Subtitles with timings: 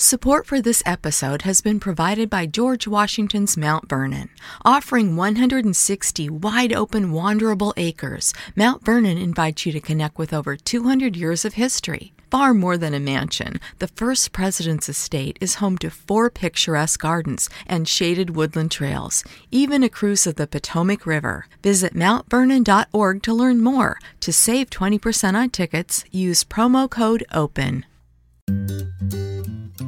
[0.00, 4.28] Support for this episode has been provided by George Washington's Mount Vernon.
[4.64, 11.16] Offering 160 wide open, wanderable acres, Mount Vernon invites you to connect with over 200
[11.16, 12.12] years of history.
[12.30, 17.50] Far more than a mansion, the first president's estate is home to four picturesque gardens
[17.66, 21.46] and shaded woodland trails, even a cruise of the Potomac River.
[21.60, 23.98] Visit mountvernon.org to learn more.
[24.20, 27.84] To save 20% on tickets, use promo code OPEN.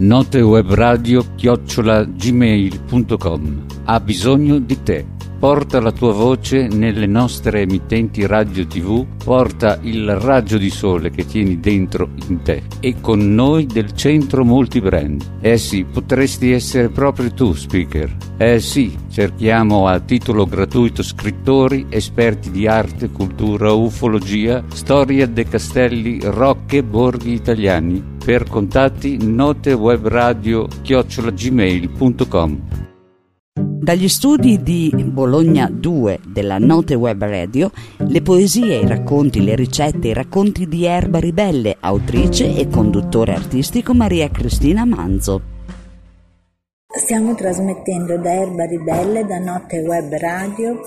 [0.00, 5.04] Notewebradio chiocciola gmail.com Ha bisogno di te.
[5.38, 11.26] Porta la tua voce nelle nostre emittenti radio tv, porta il raggio di sole che
[11.26, 15.38] tieni dentro in te e con noi del centro multibrand.
[15.40, 18.16] Eh sì, potresti essere proprio tu, speaker.
[18.38, 26.20] Eh sì, cerchiamo a titolo gratuito scrittori, esperti di arte, cultura, ufologia, storia dei castelli,
[26.22, 28.09] rocche, borghi italiani.
[28.24, 32.88] Per contatti notewebradio chiocciolagmail.com
[33.80, 40.08] dagli studi di Bologna 2 della Note Web Radio, le poesie, i racconti, le ricette,
[40.08, 45.40] i racconti di Erba Ribelle, autrice e conduttore artistico Maria Cristina Manzo.
[46.86, 50.80] Stiamo trasmettendo da Erba Ribelle, da Notte Web Radio,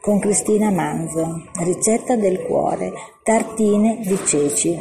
[0.00, 1.44] con Cristina Manzo.
[1.62, 2.92] Ricetta del cuore,
[3.22, 4.76] tartine di ceci.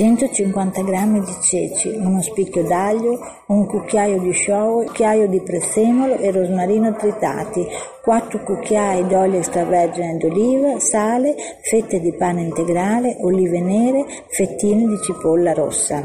[0.00, 3.18] 150 g di ceci, uno spicchio d'aglio,
[3.48, 7.66] un cucchiaio di show, un cucchiaio di prezzemolo e rosmarino tritati,
[8.02, 15.52] 4 cucchiai d'olio extravergine d'oliva, sale, fette di pane integrale, olive nere, fettine di cipolla
[15.52, 16.02] rossa.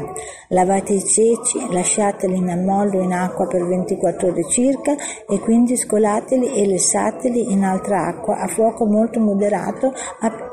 [0.48, 4.94] Lavate i ceci, lasciateli in ammollo in acqua per 24 ore circa
[5.26, 9.94] e quindi scolateli e lessateli in altra acqua a fuoco molto moderato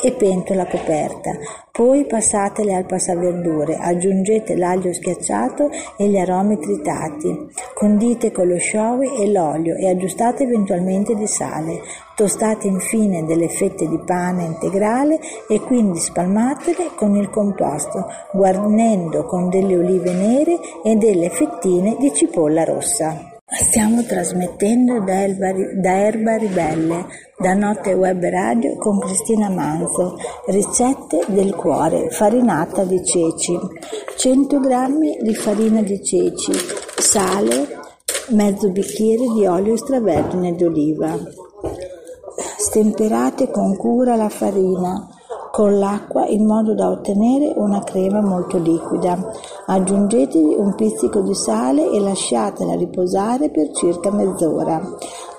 [0.02, 1.32] e pentola coperta.
[1.74, 2.86] Poi passateli al
[3.34, 7.50] passaverdure, aggiungete l'aglio schiacciato e gli aromi tritati.
[7.74, 11.82] Condite con lo showy e l'olio e aggiustate eventualmente di sale.
[12.16, 19.50] Tostate infine delle fette di pane integrale e quindi spalmatele con il composto, guarnendo con
[19.50, 23.33] delle olive nere e delle fettine di cipolla rossa.
[23.56, 27.06] Stiamo trasmettendo da, Elba, da Erba Ribelle,
[27.38, 33.56] da Notte Web Radio con Cristina Manzo, ricette del cuore, farinata di ceci,
[34.18, 36.52] 100 g di farina di ceci,
[36.98, 37.68] sale,
[38.30, 41.16] mezzo bicchiere di olio extravergine d'oliva.
[42.58, 45.10] Stemperate con cura la farina
[45.54, 49.32] con l'acqua in modo da ottenere una crema molto liquida.
[49.66, 54.82] Aggiungetevi un pizzico di sale e lasciatela riposare per circa mezz'ora.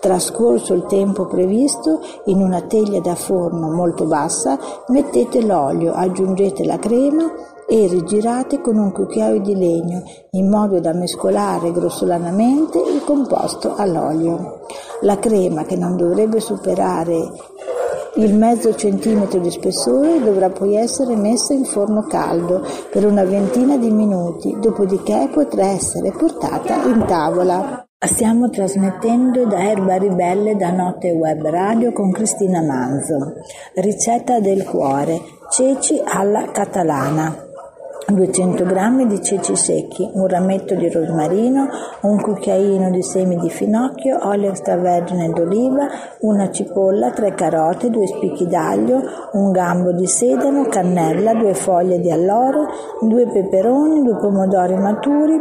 [0.01, 4.59] Trascorso il tempo previsto, in una teglia da forno molto bassa
[4.89, 7.31] mettete l'olio, aggiungete la crema
[7.67, 14.61] e rigirate con un cucchiaio di legno in modo da mescolare grossolanamente il composto all'olio.
[15.03, 17.31] La crema, che non dovrebbe superare
[18.17, 23.77] il mezzo centimetro di spessore dovrà poi essere messa in forno caldo per una ventina
[23.77, 27.85] di minuti, dopodiché potrà essere portata in tavola.
[27.99, 33.33] Stiamo trasmettendo da Erba Ribelle da Notte Web Radio con Cristina Manzo.
[33.75, 35.21] Ricetta del cuore,
[35.51, 37.44] ceci alla catalana.
[38.07, 41.69] 200 g di ceci secchi, un rametto di rosmarino,
[42.03, 45.89] un cucchiaino di semi di finocchio, olio extravergine d'oliva,
[46.21, 49.01] una cipolla, tre carote, due spicchi d'aglio,
[49.33, 52.67] un gambo di sedano, cannella, due foglie di alloro,
[53.01, 55.41] due peperoni, due pomodori maturi,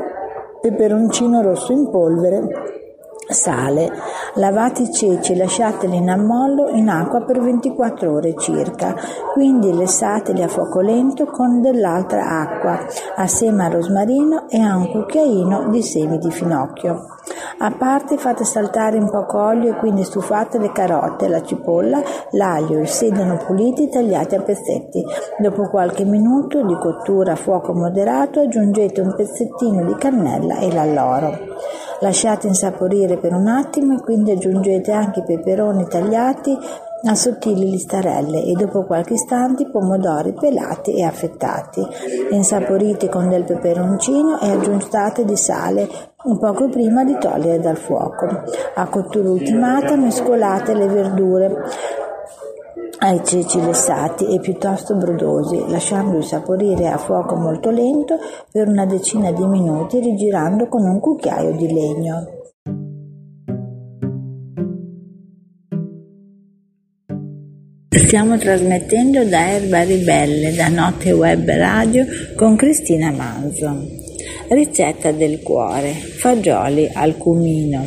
[0.62, 2.83] peperoncino rosso in polvere,
[3.28, 3.92] Sale.
[4.36, 8.96] Lavate i ceci e lasciateli in ammollo in acqua per 24 ore circa,
[9.34, 12.80] quindi lessateli a fuoco lento con dell'altra acqua,
[13.16, 17.06] assieme al rosmarino e a un cucchiaino di semi di finocchio.
[17.60, 22.02] A parte fate saltare un poco olio e quindi stufate le carote, la cipolla,
[22.32, 25.04] l'aglio, il sedano puliti tagliati a pezzetti.
[25.38, 31.38] Dopo qualche minuto di cottura a fuoco moderato aggiungete un pezzettino di cannella e l'alloro.
[32.00, 36.58] Lasciate insaporire per un attimo e quindi aggiungete anche i peperoni tagliati
[37.06, 41.86] a sottili listarelle e dopo qualche istante pomodori pelati e affettati.
[42.32, 45.88] Insaporite con del peperoncino e aggiustate di sale
[46.24, 48.26] un poco prima di togliere dal fuoco.
[48.76, 51.62] A cottura ultimata mescolate le verdure
[53.00, 58.18] ai ceci lessati e piuttosto brodosi, lasciandoli saporire a fuoco molto lento
[58.50, 62.43] per una decina di minuti rigirando con un cucchiaio di legno.
[68.06, 72.06] Stiamo trasmettendo da Erba Ribelle, da Notte Web Radio
[72.36, 73.88] con Cristina Manzo.
[74.50, 77.84] Ricetta del cuore, fagioli al cumino.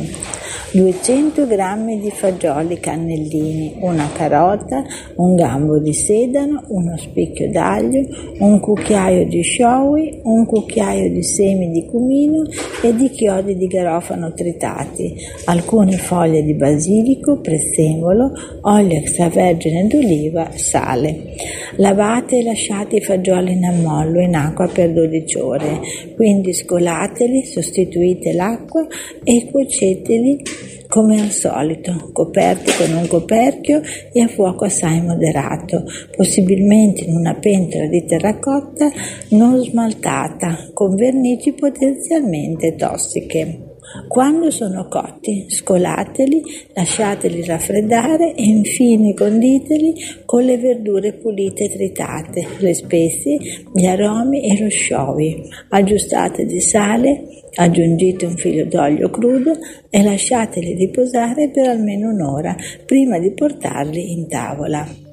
[0.71, 4.83] 200 g di fagioli cannellini, una carota,
[5.15, 8.05] un gambo di sedano, uno spicchio d'aglio,
[8.39, 12.43] un cucchiaio di sciogli, un cucchiaio di semi di cumino
[12.83, 15.15] e di chiodi di garofano tritati,
[15.45, 18.31] alcune foglie di basilico, prezzemolo,
[18.61, 21.35] olio extravergine d'oliva, sale.
[21.77, 25.79] Lavate e lasciate i fagioli in ammollo in acqua per 12 ore,
[26.15, 28.85] quindi scolateli, sostituite l'acqua
[29.23, 30.46] e cuoceteli
[30.87, 35.83] come al solito, coperti con un coperchio e a fuoco assai moderato,
[36.15, 38.89] possibilmente in una pentola di terracotta
[39.29, 43.76] non smaltata, con vernici potenzialmente tossiche.
[44.07, 46.43] Quando sono cotti, scolateli,
[46.73, 49.93] lasciateli raffreddare e infine conditeli
[50.25, 53.37] con le verdure pulite tritate, le spezie,
[53.73, 55.41] gli aromi e lo sciovi.
[55.69, 57.23] Aggiustate di sale,
[57.55, 59.53] aggiungete un filo d'olio crudo
[59.89, 62.55] e lasciateli riposare per almeno un'ora
[62.85, 65.06] prima di portarli in tavola.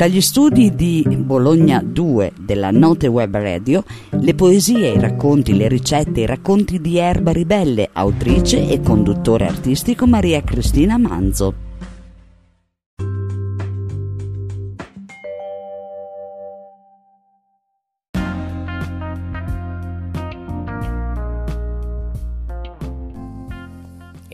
[0.00, 6.20] Dagli studi di Bologna 2 della Note Web Radio, le poesie, i racconti, le ricette,
[6.20, 11.69] i racconti di Erba Ribelle, autrice e conduttore artistico Maria Cristina Manzo.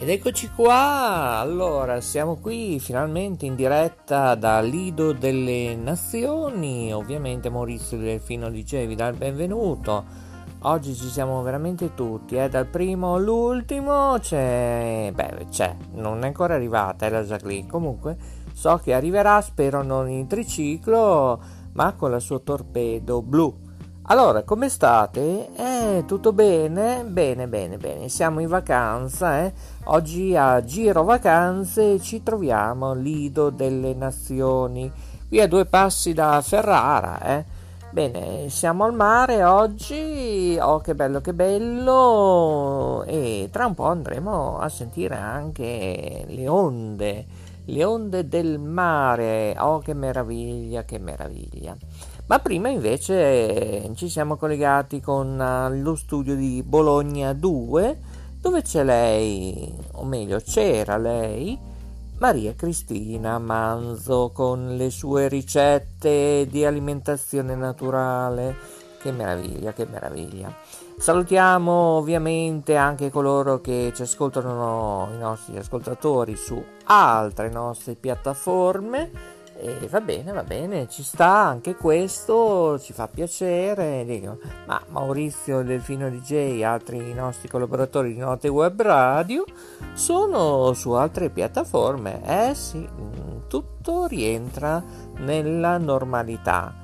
[0.06, 7.98] Ed eccoci qua, allora siamo qui finalmente in diretta da Lido delle Nazioni, ovviamente Maurizio
[7.98, 10.04] Delfino DJ vi dà il benvenuto,
[10.60, 12.48] oggi ci siamo veramente tutti, eh?
[12.48, 18.16] dal primo all'ultimo c'è, beh c'è, non è ancora arrivata, è la Jacqueline, comunque
[18.52, 21.40] so che arriverà, spero non in triciclo,
[21.72, 23.64] ma con la sua torpedo blu.
[24.08, 25.48] Allora, come state?
[25.56, 27.02] Eh, tutto bene?
[27.02, 28.08] Bene, bene, bene.
[28.08, 29.52] Siamo in vacanza, eh?
[29.88, 34.90] Oggi a Giro Vacanze ci troviamo Lido delle Nazioni,
[35.28, 37.44] qui a due passi da Ferrara, eh?
[37.92, 44.58] Bene, siamo al mare oggi, oh che bello che bello, e tra un po' andremo
[44.58, 47.26] a sentire anche le onde,
[47.66, 51.76] le onde del mare, oh che meraviglia, che meraviglia.
[52.26, 58.15] Ma prima invece ci siamo collegati con eh, lo studio di Bologna 2
[58.46, 61.58] dove c'è lei, o meglio c'era lei,
[62.18, 68.54] Maria Cristina Manzo con le sue ricette di alimentazione naturale.
[69.02, 70.54] Che meraviglia, che meraviglia.
[70.96, 79.86] Salutiamo ovviamente anche coloro che ci ascoltano, i nostri ascoltatori su altre nostre piattaforme e
[79.88, 84.04] va bene, va bene, ci sta anche questo, ci fa piacere.
[84.04, 89.44] Dico, ma Maurizio Delfino DJ e altri nostri collaboratori di Note Web Radio
[89.94, 92.20] sono su altre piattaforme.
[92.24, 94.82] Eh sì, mm, tutto rientra
[95.18, 96.74] nella normalità.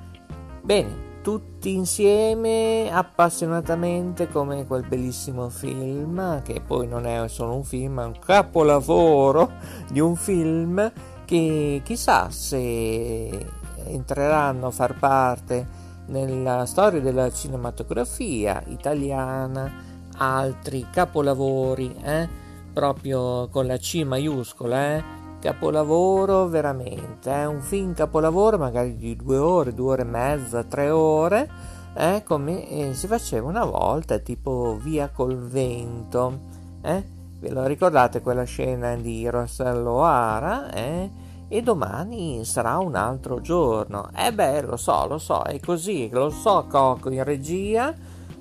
[0.62, 8.00] Bene, tutti insieme appassionatamente come quel bellissimo film, che poi non è solo un film,
[8.00, 9.50] è un capolavoro
[9.88, 10.92] di un film
[11.32, 13.46] che chissà se
[13.86, 15.66] entreranno a far parte
[16.08, 19.72] nella storia della cinematografia italiana
[20.18, 22.28] altri capolavori, eh?
[22.70, 25.04] proprio con la C maiuscola, eh?
[25.40, 27.46] capolavoro veramente, eh?
[27.46, 31.48] un film capolavoro magari di due ore, due ore e mezza, tre ore,
[31.94, 36.40] eh, come eh, si faceva una volta, tipo via col vento.
[36.82, 37.20] Eh?
[37.38, 40.70] Ve lo ricordate quella scena di Rossello O'Hara?
[40.70, 41.21] Eh?
[41.54, 44.08] E domani sarà un altro giorno.
[44.16, 47.94] Eh beh, lo so, lo so, è così, lo so, Cocco in regia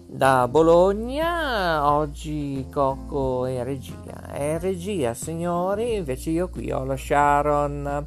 [0.08, 4.32] da Bologna, oggi Cocco è regia.
[4.32, 8.06] È regia, signori, invece io qui ho la Sharon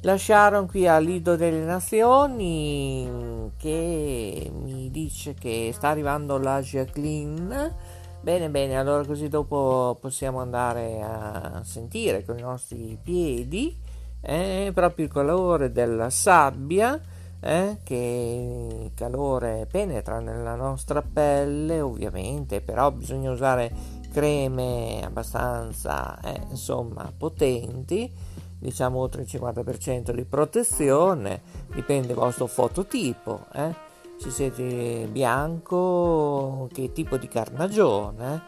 [0.00, 3.08] la Sharon qui al Lido delle Nazioni
[3.56, 7.74] che mi dice che sta arrivando la Jacqueline.
[8.22, 13.85] Bene, bene, allora così dopo possiamo andare a sentire con i nostri piedi
[14.26, 17.00] eh, proprio il calore della sabbia.
[17.38, 23.70] Eh, che il calore penetra nella nostra pelle ovviamente però bisogna usare
[24.10, 28.10] creme abbastanza eh, insomma potenti
[28.58, 31.42] diciamo oltre il 50% di protezione,
[31.72, 33.74] dipende dal vostro fototipo, eh?
[34.18, 38.34] se siete bianco, che tipo di carnagione.
[38.34, 38.40] Eh?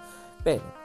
[0.42, 0.77] Bene,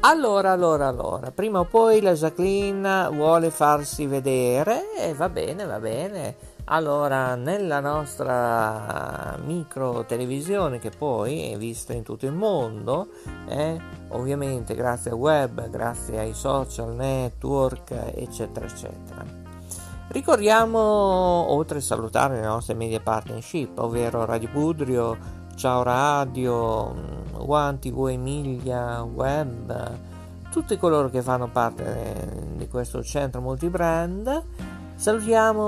[0.00, 5.78] allora, allora, allora, prima o poi la Jacqueline vuole farsi vedere e va bene, va
[5.80, 13.08] bene allora, nella nostra micro televisione che poi è vista in tutto il mondo,
[13.48, 19.24] eh, ovviamente grazie al web, grazie ai social network, eccetera, eccetera.
[20.08, 25.16] Ricordiamo, oltre a salutare le nostre media partnership, ovvero Radio Budrio,
[25.58, 26.94] Ciao Radio,
[27.32, 29.98] One TV Emilia, Web,
[30.52, 34.44] tutti coloro che fanno parte di questo centro multibrand
[34.94, 35.62] Salutiamo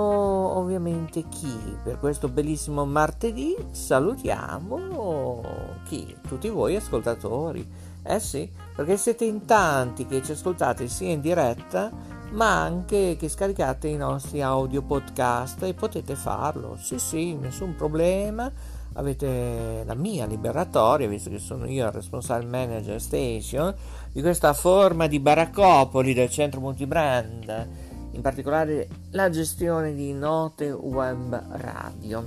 [0.57, 3.57] ovviamente chi per questo bellissimo martedì?
[3.73, 5.43] Salutiamo
[5.87, 6.17] chi?
[6.27, 7.69] Tutti voi ascoltatori.
[8.05, 11.91] Eh sì, perché siete in tanti che ci ascoltate sia in diretta
[12.33, 16.77] ma anche che scaricate i nostri audio podcast e potete farlo.
[16.77, 18.51] Sì, sì, nessun problema.
[18.95, 23.75] Avete la mia liberatoria, visto che sono io il responsable manager station
[24.13, 31.41] di questa forma di baraccopoli del centro multibrand in particolare la gestione di note web
[31.53, 32.25] radio.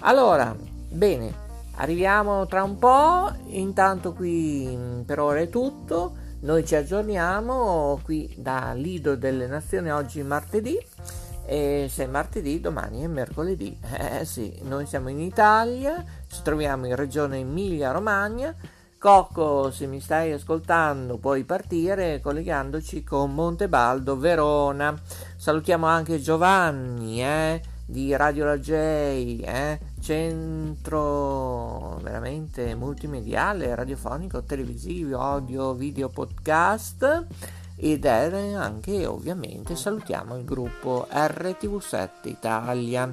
[0.00, 0.54] Allora,
[0.90, 1.32] bene,
[1.76, 8.32] arriviamo tra un po', intanto qui mm, per ora è tutto, noi ci aggiorniamo qui
[8.36, 10.78] da Lido delle Nazioni oggi martedì
[11.46, 13.78] e se è martedì domani è mercoledì.
[13.98, 18.54] Eh sì, noi siamo in Italia, ci troviamo in regione Emilia Romagna
[18.98, 24.98] Cocco, se mi stai ascoltando, puoi partire collegandoci con Montebaldo Verona.
[25.36, 35.74] Salutiamo anche Giovanni eh, di Radio La J, eh, centro veramente multimediale, radiofonico, televisivo, audio,
[35.74, 37.26] video, podcast.
[37.78, 43.12] Ed è anche ovviamente salutiamo il gruppo RTV7 Italia.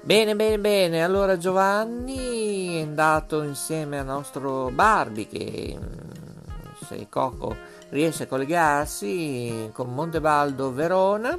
[0.00, 1.04] Bene, bene, bene.
[1.04, 7.56] Allora Giovanni è andato insieme al nostro Barbie che mm, se Coco
[7.90, 11.38] riesce a collegarsi con Montebaldo Verona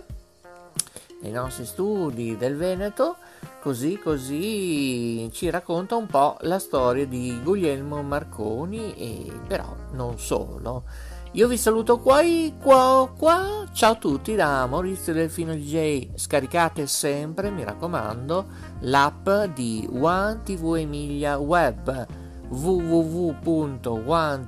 [1.21, 3.17] nei nostri studi del Veneto,
[3.61, 10.83] così così ci racconta un po' la storia di Guglielmo Marconi e però non solo.
[11.35, 12.21] Io vi saluto qua,
[12.61, 13.67] qua, qua.
[13.73, 16.11] Ciao a tutti da Maurizio Delfino DJ.
[16.15, 18.45] Scaricate sempre, mi raccomando,
[18.79, 22.07] l'app di One TV Emilia Web
[22.47, 24.47] www.one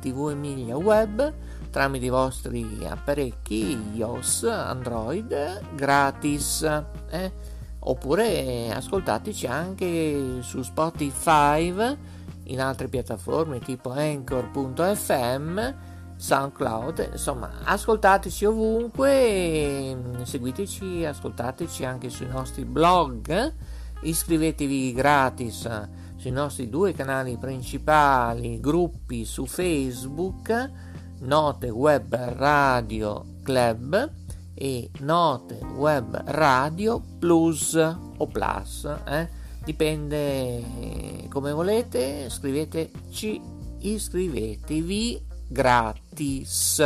[1.70, 6.62] tramite i vostri apparecchi iOS, Android gratis.
[7.10, 7.32] Eh?
[7.80, 11.98] Oppure ascoltateci anche su Spotify
[12.44, 15.87] in altre piattaforme tipo Anchor.fm
[16.18, 23.54] SoundCloud, insomma, ascoltateci ovunque, seguiteci, ascoltateci anche sui nostri blog,
[24.02, 30.72] iscrivetevi gratis sui nostri due canali principali, gruppi su Facebook,
[31.20, 34.12] Note Web Radio Club
[34.56, 37.76] e Note Web Radio Plus
[38.18, 39.30] o Plus, eh?
[39.64, 43.40] dipende come volete, scriveteci,
[43.80, 46.80] iscrivetevi gratis.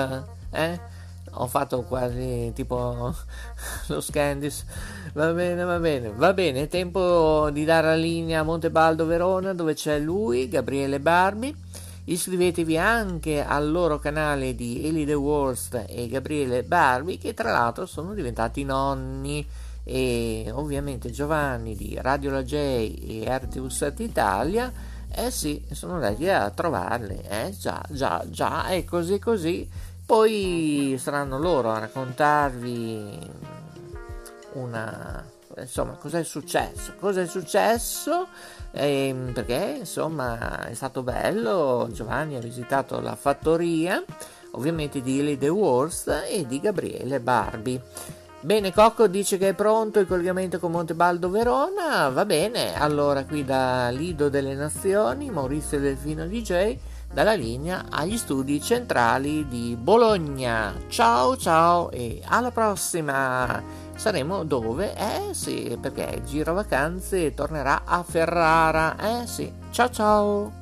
[0.52, 0.80] Eh?
[1.36, 3.16] Ho fatto quasi tipo
[3.88, 4.66] lo Scandis.
[5.14, 6.64] Va bene, va bene, va bene.
[6.64, 11.56] È tempo di dare la linea a Montebaldo Verona dove c'è lui, Gabriele Barbi.
[12.04, 17.86] Iscrivetevi anche al loro canale di Eli The Worst e Gabriele Barbi, che tra l'altro
[17.86, 19.48] sono diventati nonni.
[19.84, 24.72] E ovviamente Giovanni di Radio La J e 7 Italia
[25.14, 29.70] eh sì, sono andati a trovarle, eh già, già, già, e così così.
[30.06, 33.20] Poi saranno loro a raccontarvi
[34.54, 35.24] una
[35.58, 36.94] insomma, cos'è successo?
[37.00, 38.28] Cos'è successo?
[38.72, 44.04] Eh, perché, insomma, è stato bello, Giovanni ha visitato la fattoria,
[44.52, 47.82] ovviamente di Eli The Worst e di Gabriele Barbi.
[48.44, 52.10] Bene, Cocco dice che è pronto il collegamento con Montebaldo Verona.
[52.10, 56.76] Va bene, allora qui da Lido delle Nazioni, Maurizio Delfino DJ,
[57.14, 60.74] dalla linea agli studi centrali di Bologna.
[60.88, 63.62] Ciao ciao e alla prossima!
[63.96, 64.96] Saremo dove?
[64.96, 68.96] Eh sì, perché Giro Vacanze tornerà a Ferrara.
[68.98, 70.61] Eh sì, ciao ciao!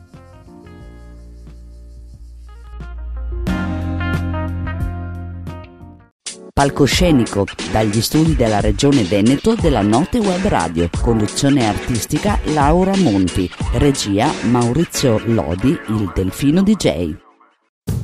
[6.59, 10.89] Palcoscenico dagli studi della Regione Veneto della Note Web Radio.
[10.99, 13.49] Conduzione artistica Laura Monti.
[13.75, 17.15] Regia Maurizio Lodi, il Delfino DJ.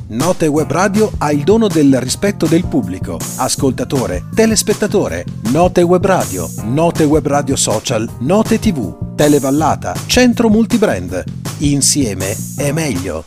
[0.07, 5.25] Note Web Radio ha il dono del rispetto del pubblico, ascoltatore, telespettatore.
[5.51, 11.25] Note Web Radio, Note Web Radio Social, Note TV, Televallata, Centro Multibrand.
[11.57, 13.25] Insieme è meglio.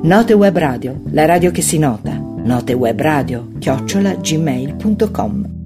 [0.00, 5.60] Note Web Radio, la radio che si nota notewebradio chiocciola gmail.com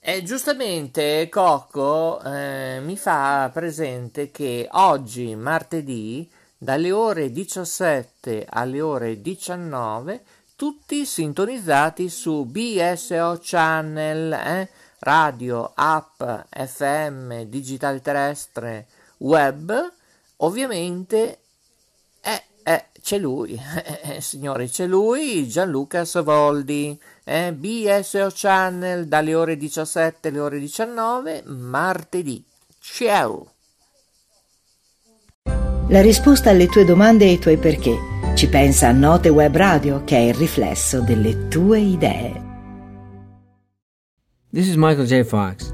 [0.00, 6.26] e giustamente Cocco eh, mi fa presente che oggi, martedì,
[6.56, 10.24] dalle ore 17 alle ore 19,
[10.56, 14.68] tutti sintonizzati su BSO Channel, eh?
[15.00, 18.86] radio, app, FM, digitale terrestre,
[19.18, 19.92] web,
[20.38, 21.40] ovviamente
[22.22, 22.42] eh,
[23.08, 30.28] c'è lui, eh, eh, signori, c'è lui, Gianluca Savoldi, eh, BSO Channel dalle ore 17
[30.28, 32.44] alle ore 19, martedì.
[32.78, 33.52] Ciao!
[35.88, 37.96] La risposta alle tue domande e ai tuoi perché.
[38.34, 42.44] Ci pensa a Note Web Radio, che è il riflesso delle tue idee.
[44.52, 45.22] This is Michael J.
[45.22, 45.72] Fox.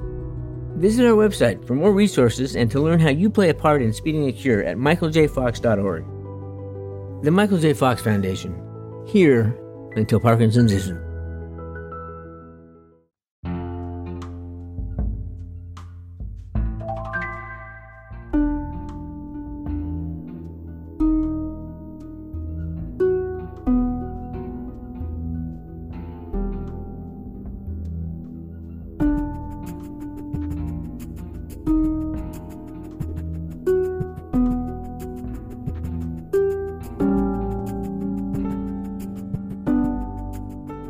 [0.77, 3.93] Visit our website for more resources and to learn how you play a part in
[3.93, 6.14] speeding a cure at michaeljfox.org.
[7.25, 7.73] The Michael J.
[7.73, 8.55] Fox Foundation.
[9.07, 9.59] Here
[9.97, 11.14] until Parkinson's isn't.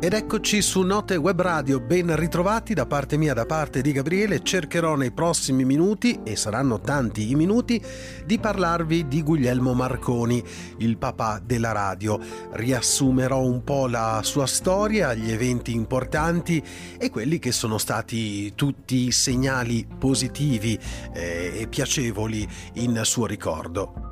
[0.05, 4.43] Ed eccoci su Note Web Radio, ben ritrovati da parte mia, da parte di Gabriele.
[4.43, 7.81] Cercherò nei prossimi minuti, e saranno tanti i minuti,
[8.23, 10.43] di parlarvi di Guglielmo Marconi,
[10.77, 12.19] il papà della radio.
[12.51, 16.61] Riassumerò un po' la sua storia, gli eventi importanti
[16.99, 20.77] e quelli che sono stati tutti segnali positivi
[21.15, 24.11] eh, e piacevoli in suo ricordo.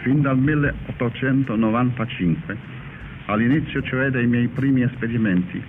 [0.00, 2.77] Fin dal 1895
[3.30, 5.62] All'inizio cioè dei miei primi esperimenti,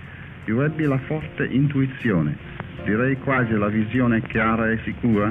[0.46, 2.34] io ebbi la forte intuizione,
[2.84, 5.30] direi quasi la visione chiara e sicura,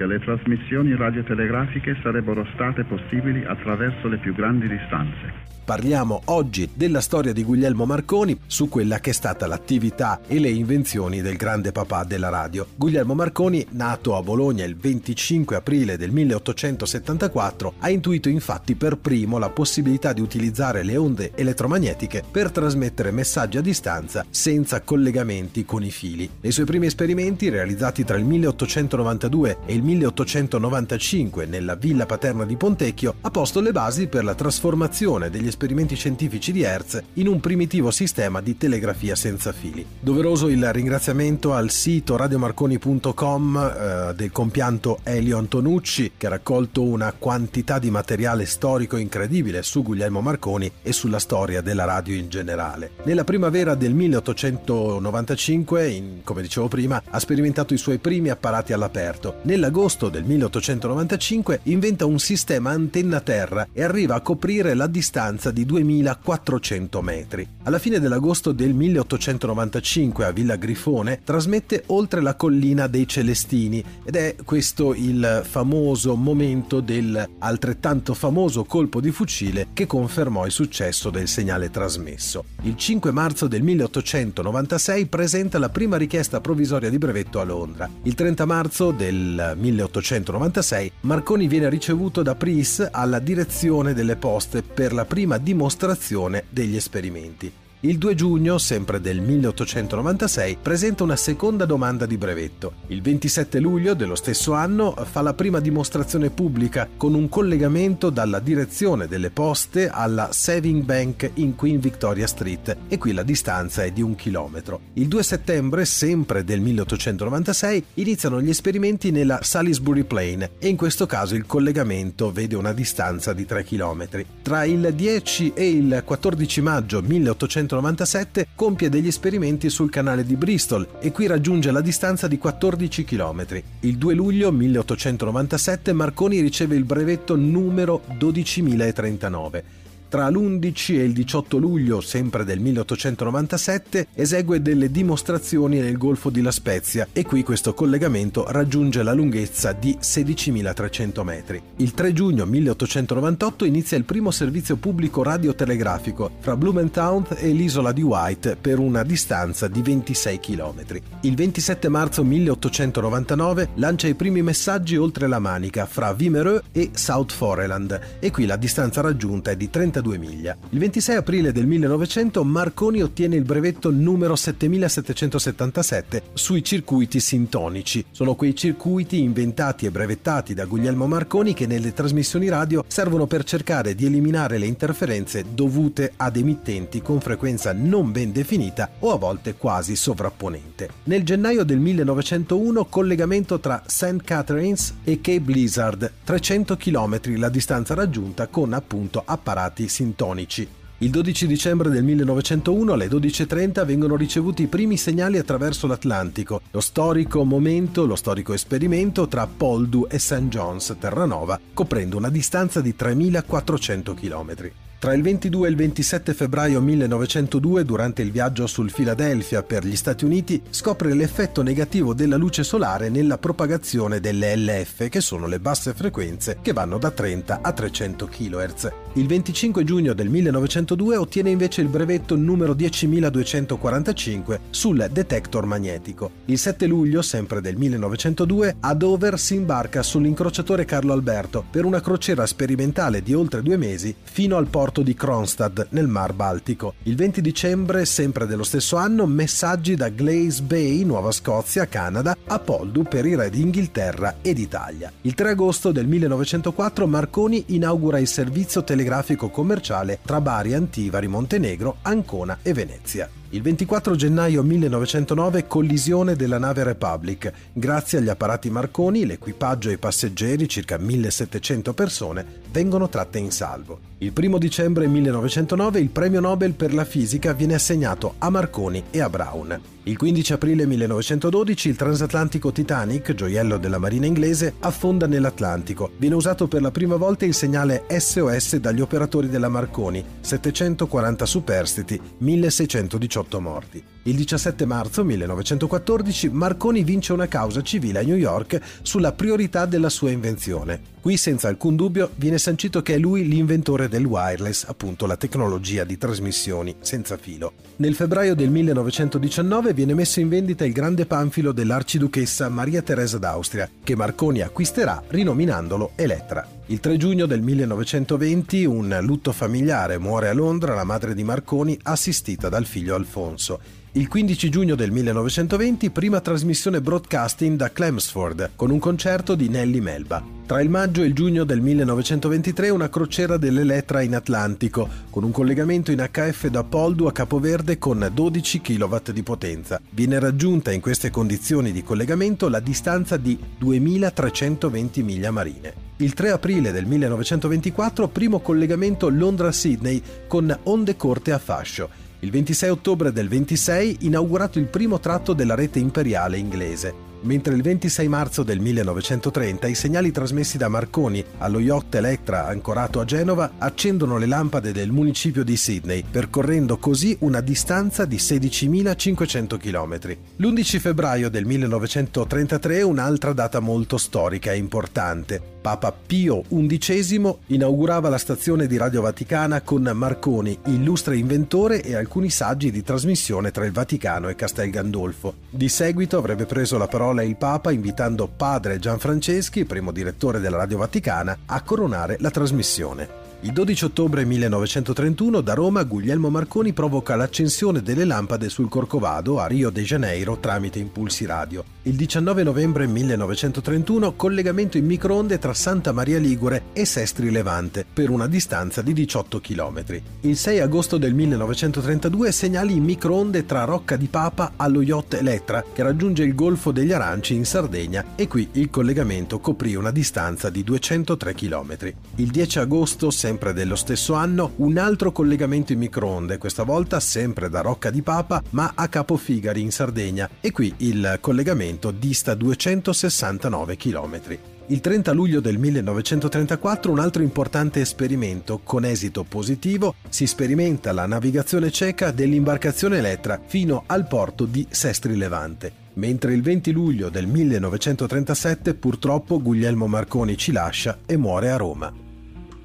[0.00, 5.50] che le trasmissioni radiotelegrafiche sarebbero state possibili attraverso le più grandi distanze.
[5.70, 10.48] Parliamo oggi della storia di Guglielmo Marconi su quella che è stata l'attività e le
[10.48, 12.66] invenzioni del grande papà della radio.
[12.74, 19.38] Guglielmo Marconi, nato a Bologna il 25 aprile del 1874, ha intuito infatti per primo
[19.38, 25.84] la possibilità di utilizzare le onde elettromagnetiche per trasmettere messaggi a distanza senza collegamenti con
[25.84, 26.28] i fili.
[26.40, 32.56] Nei suoi primi esperimenti, realizzati tra il 1892 e il 1895 nella villa paterna di
[32.56, 37.40] Pontecchio, ha posto le basi per la trasformazione degli esperimenti scientifici di Hertz in un
[37.40, 39.84] primitivo sistema di telegrafia senza fili.
[39.98, 47.12] Doveroso il ringraziamento al sito radiomarconi.com eh, del compianto Elio Antonucci che ha raccolto una
[47.16, 52.92] quantità di materiale storico incredibile su Guglielmo Marconi e sulla storia della radio in generale.
[53.04, 59.38] Nella primavera del 1895, in, come dicevo prima, ha sperimentato i suoi primi apparati all'aperto.
[59.42, 65.64] Nell'agosto del 1895 inventa un sistema antenna terra e arriva a coprire la distanza di
[65.64, 67.48] 2400 metri.
[67.62, 74.16] Alla fine dell'agosto del 1895 a Villa Grifone trasmette oltre la collina dei Celestini ed
[74.16, 81.08] è questo il famoso momento del altrettanto famoso colpo di fucile che confermò il successo
[81.08, 82.44] del segnale trasmesso.
[82.64, 87.88] Il 5 marzo del 1896 presenta la prima richiesta provvisoria di brevetto a Londra.
[88.02, 94.92] Il 30 marzo del 1896 Marconi viene ricevuto da Pris alla direzione delle poste per
[94.92, 97.52] la prima dimostrazione degli esperimenti.
[97.82, 102.74] Il 2 giugno, sempre del 1896, presenta una seconda domanda di brevetto.
[102.88, 108.38] Il 27 luglio dello stesso anno fa la prima dimostrazione pubblica con un collegamento dalla
[108.38, 113.90] direzione delle poste alla Saving Bank in Queen Victoria Street e qui la distanza è
[113.92, 114.80] di un chilometro.
[114.94, 121.06] Il 2 settembre, sempre del 1896, iniziano gli esperimenti nella Salisbury Plain e in questo
[121.06, 124.06] caso il collegamento vede una distanza di 3 km.
[124.42, 130.36] Tra il 10 e il 14 maggio 1896 1997 compie degli esperimenti sul canale di
[130.36, 133.62] Bristol e qui raggiunge la distanza di 14 km.
[133.80, 139.79] Il 2 luglio 1897 Marconi riceve il brevetto numero 12039
[140.10, 146.42] tra l'11 e il 18 luglio, sempre del 1897, esegue delle dimostrazioni nel Golfo di
[146.42, 151.62] La Spezia e qui questo collegamento raggiunge la lunghezza di 16.300 metri.
[151.76, 158.02] Il 3 giugno 1898 inizia il primo servizio pubblico radiotelegrafico fra Blumentown e l'isola di
[158.02, 161.00] White per una distanza di 26 km.
[161.20, 167.30] Il 27 marzo 1899 lancia i primi messaggi oltre la Manica fra Wimereux e South
[167.30, 170.56] Foreland e qui la distanza raggiunta è di 32 32 miglia.
[170.70, 178.04] Il 26 aprile del 1900 Marconi ottiene il brevetto numero 7777 sui circuiti sintonici.
[178.10, 183.44] Sono quei circuiti inventati e brevettati da Guglielmo Marconi che nelle trasmissioni radio servono per
[183.44, 189.18] cercare di eliminare le interferenze dovute ad emittenti con frequenza non ben definita o a
[189.18, 190.88] volte quasi sovrapponente.
[191.04, 194.22] Nel gennaio del 1901 collegamento tra St.
[194.24, 200.66] Catharines e Cape Blizzard, 300 km la distanza raggiunta con appunto apparati sintonici.
[201.02, 206.80] Il 12 dicembre del 1901 alle 12.30 vengono ricevuti i primi segnali attraverso l'Atlantico, lo
[206.80, 210.48] storico momento, lo storico esperimento tra Poldu e St.
[210.48, 214.89] John's, Terranova, coprendo una distanza di 3.400 km.
[215.00, 219.96] Tra il 22 e il 27 febbraio 1902, durante il viaggio sul Philadelphia per gli
[219.96, 225.58] Stati Uniti, scopre l'effetto negativo della luce solare nella propagazione delle LF, che sono le
[225.58, 228.92] basse frequenze che vanno da 30 a 300 kHz.
[229.14, 236.30] Il 25 giugno del 1902 ottiene invece il brevetto numero 10245 sul detector magnetico.
[236.44, 242.02] Il 7 luglio, sempre del 1902, a Dover si imbarca sull'incrociatore Carlo Alberto per una
[242.02, 246.94] crociera sperimentale di oltre due mesi fino al porto porto di Kronstadt nel Mar Baltico.
[247.04, 252.58] Il 20 dicembre, sempre dello stesso anno, messaggi da Glaze Bay, Nuova Scozia, Canada, a
[252.58, 255.12] Poldu per i re d'Inghilterra ed Italia.
[255.22, 261.98] Il 3 agosto del 1904 Marconi inaugura il servizio telegrafico commerciale tra Bari, Antivari, Montenegro,
[262.02, 263.39] Ancona e Venezia.
[263.52, 267.52] Il 24 gennaio 1909 collisione della nave Republic.
[267.72, 273.98] Grazie agli apparati Marconi, l'equipaggio e i passeggeri, circa 1700 persone, vengono tratte in salvo.
[274.18, 279.20] Il 1 dicembre 1909 il premio Nobel per la fisica viene assegnato a Marconi e
[279.20, 279.80] a Brown.
[280.04, 286.12] Il 15 aprile 1912 il transatlantico Titanic, gioiello della marina inglese, affonda nell'Atlantico.
[286.16, 292.20] Viene usato per la prima volta il segnale SOS dagli operatori della Marconi, 740 superstiti,
[292.38, 294.19] 1618 morti.
[294.24, 300.10] Il 17 marzo 1914 Marconi vince una causa civile a New York sulla priorità della
[300.10, 301.00] sua invenzione.
[301.22, 306.04] Qui senza alcun dubbio viene sancito che è lui l'inventore del wireless, appunto la tecnologia
[306.04, 307.72] di trasmissioni senza filo.
[307.96, 313.88] Nel febbraio del 1919 viene messo in vendita il grande panfilo dell'arciduchessa Maria Teresa d'Austria,
[314.04, 316.66] che Marconi acquisterà rinominandolo Elettra.
[316.86, 321.98] Il 3 giugno del 1920 un lutto familiare muore a Londra la madre di Marconi
[322.02, 328.90] assistita dal figlio Alfonso il 15 giugno del 1920, prima trasmissione broadcasting da Chelmsford con
[328.90, 330.42] un concerto di Nelly Melba.
[330.66, 335.52] Tra il maggio e il giugno del 1923 una crociera dell'Elettra in Atlantico, con un
[335.52, 340.00] collegamento in HF da Poldu a Capoverde con 12 kW di potenza.
[340.10, 346.08] Viene raggiunta in queste condizioni di collegamento la distanza di 2320 miglia marine.
[346.16, 352.90] Il 3 aprile del 1924 primo collegamento Londra-Sydney con onde corte a fascio il 26
[352.90, 358.62] ottobre del 26 inaugurato il primo tratto della rete imperiale inglese mentre il 26 marzo
[358.62, 364.46] del 1930 i segnali trasmessi da Marconi allo yacht Electra ancorato a Genova accendono le
[364.46, 370.36] lampade del municipio di Sydney, percorrendo così una distanza di 16.500 km.
[370.56, 375.78] L'11 febbraio del 1933 un'altra data molto storica e importante.
[375.80, 382.50] Papa Pio XI inaugurava la stazione di Radio Vaticana con Marconi, illustre inventore e alcuni
[382.50, 385.54] saggi di trasmissione tra il Vaticano e Castel Gandolfo.
[385.70, 390.98] Di seguito avrebbe preso la parola il Papa invitando padre Gianfranceschi, primo direttore della Radio
[390.98, 393.39] Vaticana, a coronare la trasmissione.
[393.62, 399.66] Il 12 ottobre 1931 da Roma Guglielmo Marconi provoca l'accensione delle lampade sul Corcovado a
[399.66, 401.84] Rio de Janeiro tramite impulsi radio.
[402.04, 408.30] Il 19 novembre 1931 collegamento in microonde tra Santa Maria Ligure e Sestri Levante per
[408.30, 410.22] una distanza di 18 km.
[410.40, 415.84] Il 6 agosto del 1932 segnali in microonde tra Rocca di Papa allo yacht Elettra
[415.92, 420.70] che raggiunge il Golfo degli Aranci in Sardegna e qui il collegamento coprì una distanza
[420.70, 422.14] di 203 km.
[422.36, 427.68] Il 10 agosto sempre dello stesso anno, un altro collegamento in microonde, questa volta sempre
[427.68, 433.96] da Rocca di Papa, ma a Capofigari in Sardegna, e qui il collegamento dista 269
[433.96, 434.40] km.
[434.86, 441.26] Il 30 luglio del 1934 un altro importante esperimento con esito positivo si sperimenta la
[441.26, 445.92] navigazione cieca dell'imbarcazione Elettra fino al porto di Sestri Levante.
[446.14, 452.29] Mentre il 20 luglio del 1937 purtroppo Guglielmo Marconi ci lascia e muore a Roma.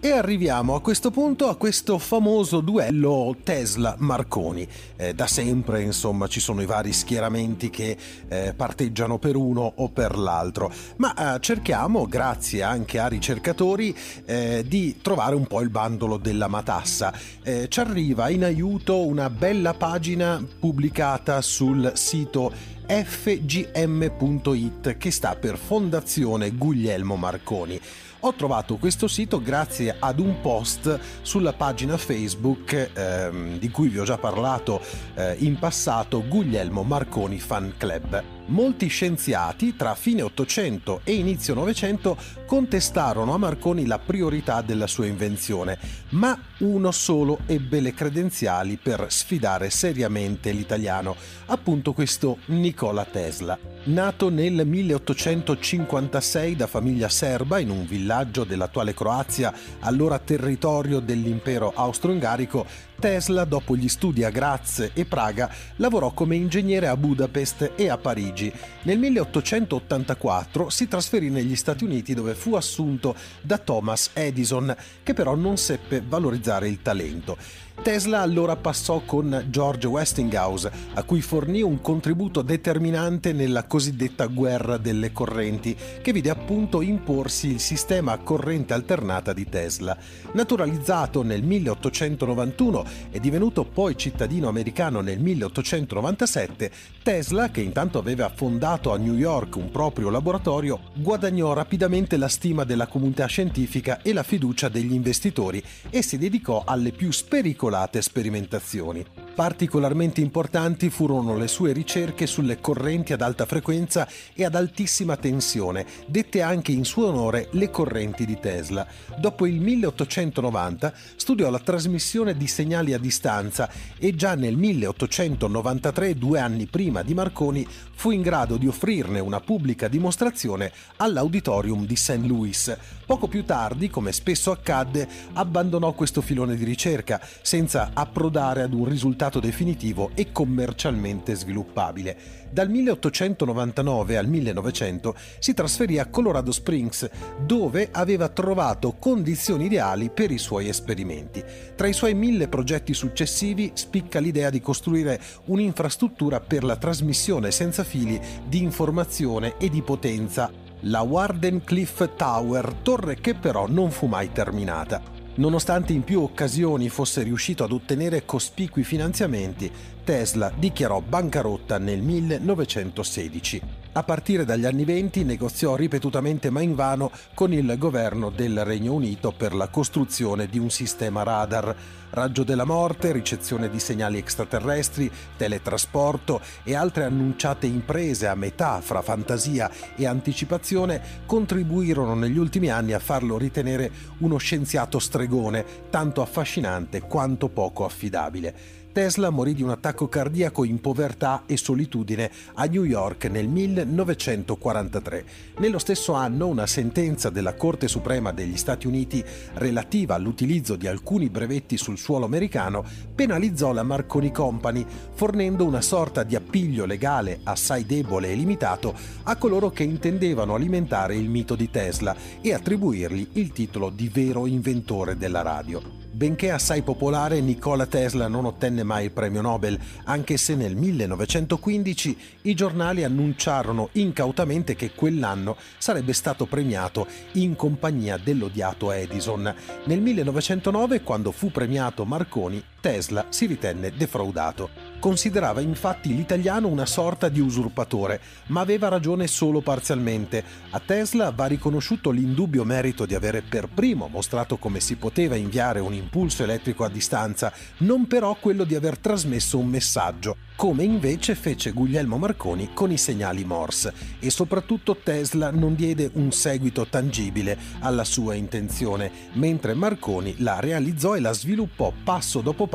[0.05, 4.67] E arriviamo a questo punto a questo famoso duello Tesla-Marconi.
[4.97, 9.89] Eh, da sempre, insomma, ci sono i vari schieramenti che eh, parteggiano per uno o
[9.89, 15.69] per l'altro, ma eh, cerchiamo, grazie anche a ricercatori, eh, di trovare un po' il
[15.69, 17.11] bandolo della matassa.
[17.41, 24.58] Eh, ci arriva in aiuto una bella pagina pubblicata sul sito fgm.it
[24.98, 27.80] che sta per Fondazione Guglielmo Marconi.
[28.21, 34.00] Ho trovato questo sito grazie ad un post sulla pagina Facebook ehm, di cui vi
[34.00, 34.82] ho già parlato
[35.13, 38.35] eh, in passato, Guglielmo Marconi Fan Club.
[38.47, 45.08] Molti scienziati tra fine 800 e inizio 900 contestarono a Marconi la priorità della sua
[45.08, 45.79] invenzione,
[46.10, 51.15] ma uno solo ebbe le credenziali per sfidare seriamente l'italiano,
[51.47, 53.74] appunto questo Nikola Tesla.
[53.86, 62.65] Nato nel 1856 da famiglia serba in un villaggio dell'attuale Croazia, allora territorio dell'impero austro-ungarico,
[63.00, 67.98] Tesla, dopo gli studi a Graz e Praga, lavorò come ingegnere a Budapest e a
[68.00, 68.52] Parigi.
[68.84, 75.36] Nel 1884 si trasferì negli Stati Uniti dove fu assunto da Thomas Edison, che però
[75.36, 77.38] non seppe valorizzare il talento.
[77.81, 84.77] Tesla allora passò con George Westinghouse, a cui fornì un contributo determinante nella cosiddetta guerra
[84.77, 89.95] delle correnti, che vide appunto imporsi il sistema a corrente alternata di Tesla.
[90.33, 96.71] Naturalizzato nel 1891 e divenuto poi cittadino americano nel 1897,
[97.05, 102.63] Tesla, che intanto aveva fondato a New York un proprio laboratorio, guadagnò rapidamente la stima
[102.63, 109.05] della comunità scientifica e la fiducia degli investitori e si dedicò alle più spericolate sperimentazioni.
[109.35, 115.85] Particolarmente importanti furono le sue ricerche sulle correnti ad alta frequenza e ad altissima tensione,
[116.07, 118.87] dette anche in suo onore le correnti di Tesla.
[119.19, 126.39] Dopo il 1890 studiò la trasmissione di segnali a distanza e già nel 1893, due
[126.39, 132.21] anni prima di Marconi, fu in grado di offrirne una pubblica dimostrazione all'Auditorium di St.
[132.23, 132.77] Louis.
[133.05, 138.86] Poco più tardi, come spesso accadde, abbandonò questo filone di ricerca senza approdare ad un
[138.86, 142.44] risultato definitivo e commercialmente sviluppabile.
[142.55, 147.09] Dal 1899 al 1900 si trasferì a Colorado Springs,
[147.45, 151.43] dove aveva trovato condizioni ideali per i suoi esperimenti.
[151.75, 157.83] Tra i suoi mille progetti successivi spicca l'idea di costruire un'infrastruttura per la trasmissione senza
[157.83, 160.49] fili di informazione e di potenza,
[160.83, 165.15] la Warden Cliff Tower, torre che però non fu mai terminata.
[165.37, 169.69] Nonostante in più occasioni fosse riuscito ad ottenere cospicui finanziamenti,
[170.05, 173.61] Tesla dichiarò bancarotta nel 1916.
[173.93, 179.31] A partire dagli anni 20 negoziò ripetutamente ma invano con il governo del Regno Unito
[179.31, 181.75] per la costruzione di un sistema radar.
[182.11, 189.01] Raggio della morte, ricezione di segnali extraterrestri, teletrasporto e altre annunciate imprese a metà fra
[189.01, 197.01] fantasia e anticipazione contribuirono negli ultimi anni a farlo ritenere uno scienziato stregone, tanto affascinante
[197.01, 198.74] quanto poco affidabile.
[198.95, 205.25] Tesla morì di un attacco cardiaco in povertà e solitudine a New York nel 1943.
[205.58, 209.21] Nello stesso anno una sentenza della Corte Suprema degli Stati Uniti
[209.55, 216.23] relativa all'utilizzo di alcuni brevetti sul suolo americano penalizzò la Marconi Company, fornendo una sorta
[216.23, 221.69] di appiglio legale assai debole e limitato a coloro che intendevano alimentare il mito di
[221.69, 226.04] Tesla e attribuirgli il titolo di vero inventore della radio.
[226.15, 232.17] Benché assai popolare, Nikola Tesla non ottenne mai il premio Nobel, anche se nel 1915
[232.43, 239.54] i giornali annunciarono incautamente che quell'anno sarebbe stato premiato in compagnia dell'odiato Edison.
[239.88, 244.69] Nel 1909, quando fu premiato Marconi, Tesla si ritenne defraudato.
[245.00, 250.43] Considerava infatti l'italiano una sorta di usurpatore, ma aveva ragione solo parzialmente.
[250.69, 255.80] A Tesla va riconosciuto l'indubbio merito di avere per primo mostrato come si poteva inviare
[255.80, 261.34] un impulso elettrico a distanza, non però quello di aver trasmesso un messaggio, come invece
[261.34, 267.58] fece Guglielmo Marconi con i segnali Morse e soprattutto Tesla non diede un seguito tangibile
[267.80, 272.74] alla sua intenzione, mentre Marconi la realizzò e la sviluppò passo dopo passo,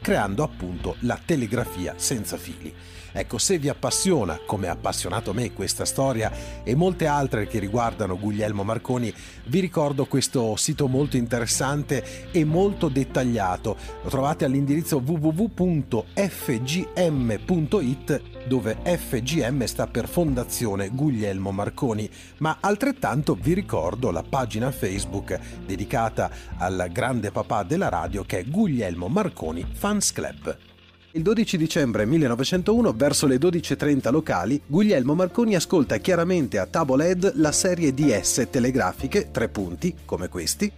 [0.00, 2.72] creando appunto la telegrafia senza fili.
[3.12, 8.18] Ecco, se vi appassiona, come ha appassionato me questa storia e molte altre che riguardano
[8.18, 9.12] Guglielmo Marconi,
[9.46, 13.76] vi ricordo questo sito molto interessante e molto dettagliato.
[14.02, 16.08] Lo trovate all'indirizzo www.fgm.it
[18.46, 26.30] dove FGM sta per Fondazione Guglielmo Marconi, ma altrettanto vi ricordo la pagina Facebook dedicata
[26.58, 30.69] al grande papà della radio che è Guglielmo Marconi Fans Club.
[31.12, 37.32] Il 12 dicembre 1901, verso le 12.30 locali, Guglielmo Marconi ascolta chiaramente a Tabo LED
[37.34, 40.70] la serie di S telegrafiche, tre punti, come questi,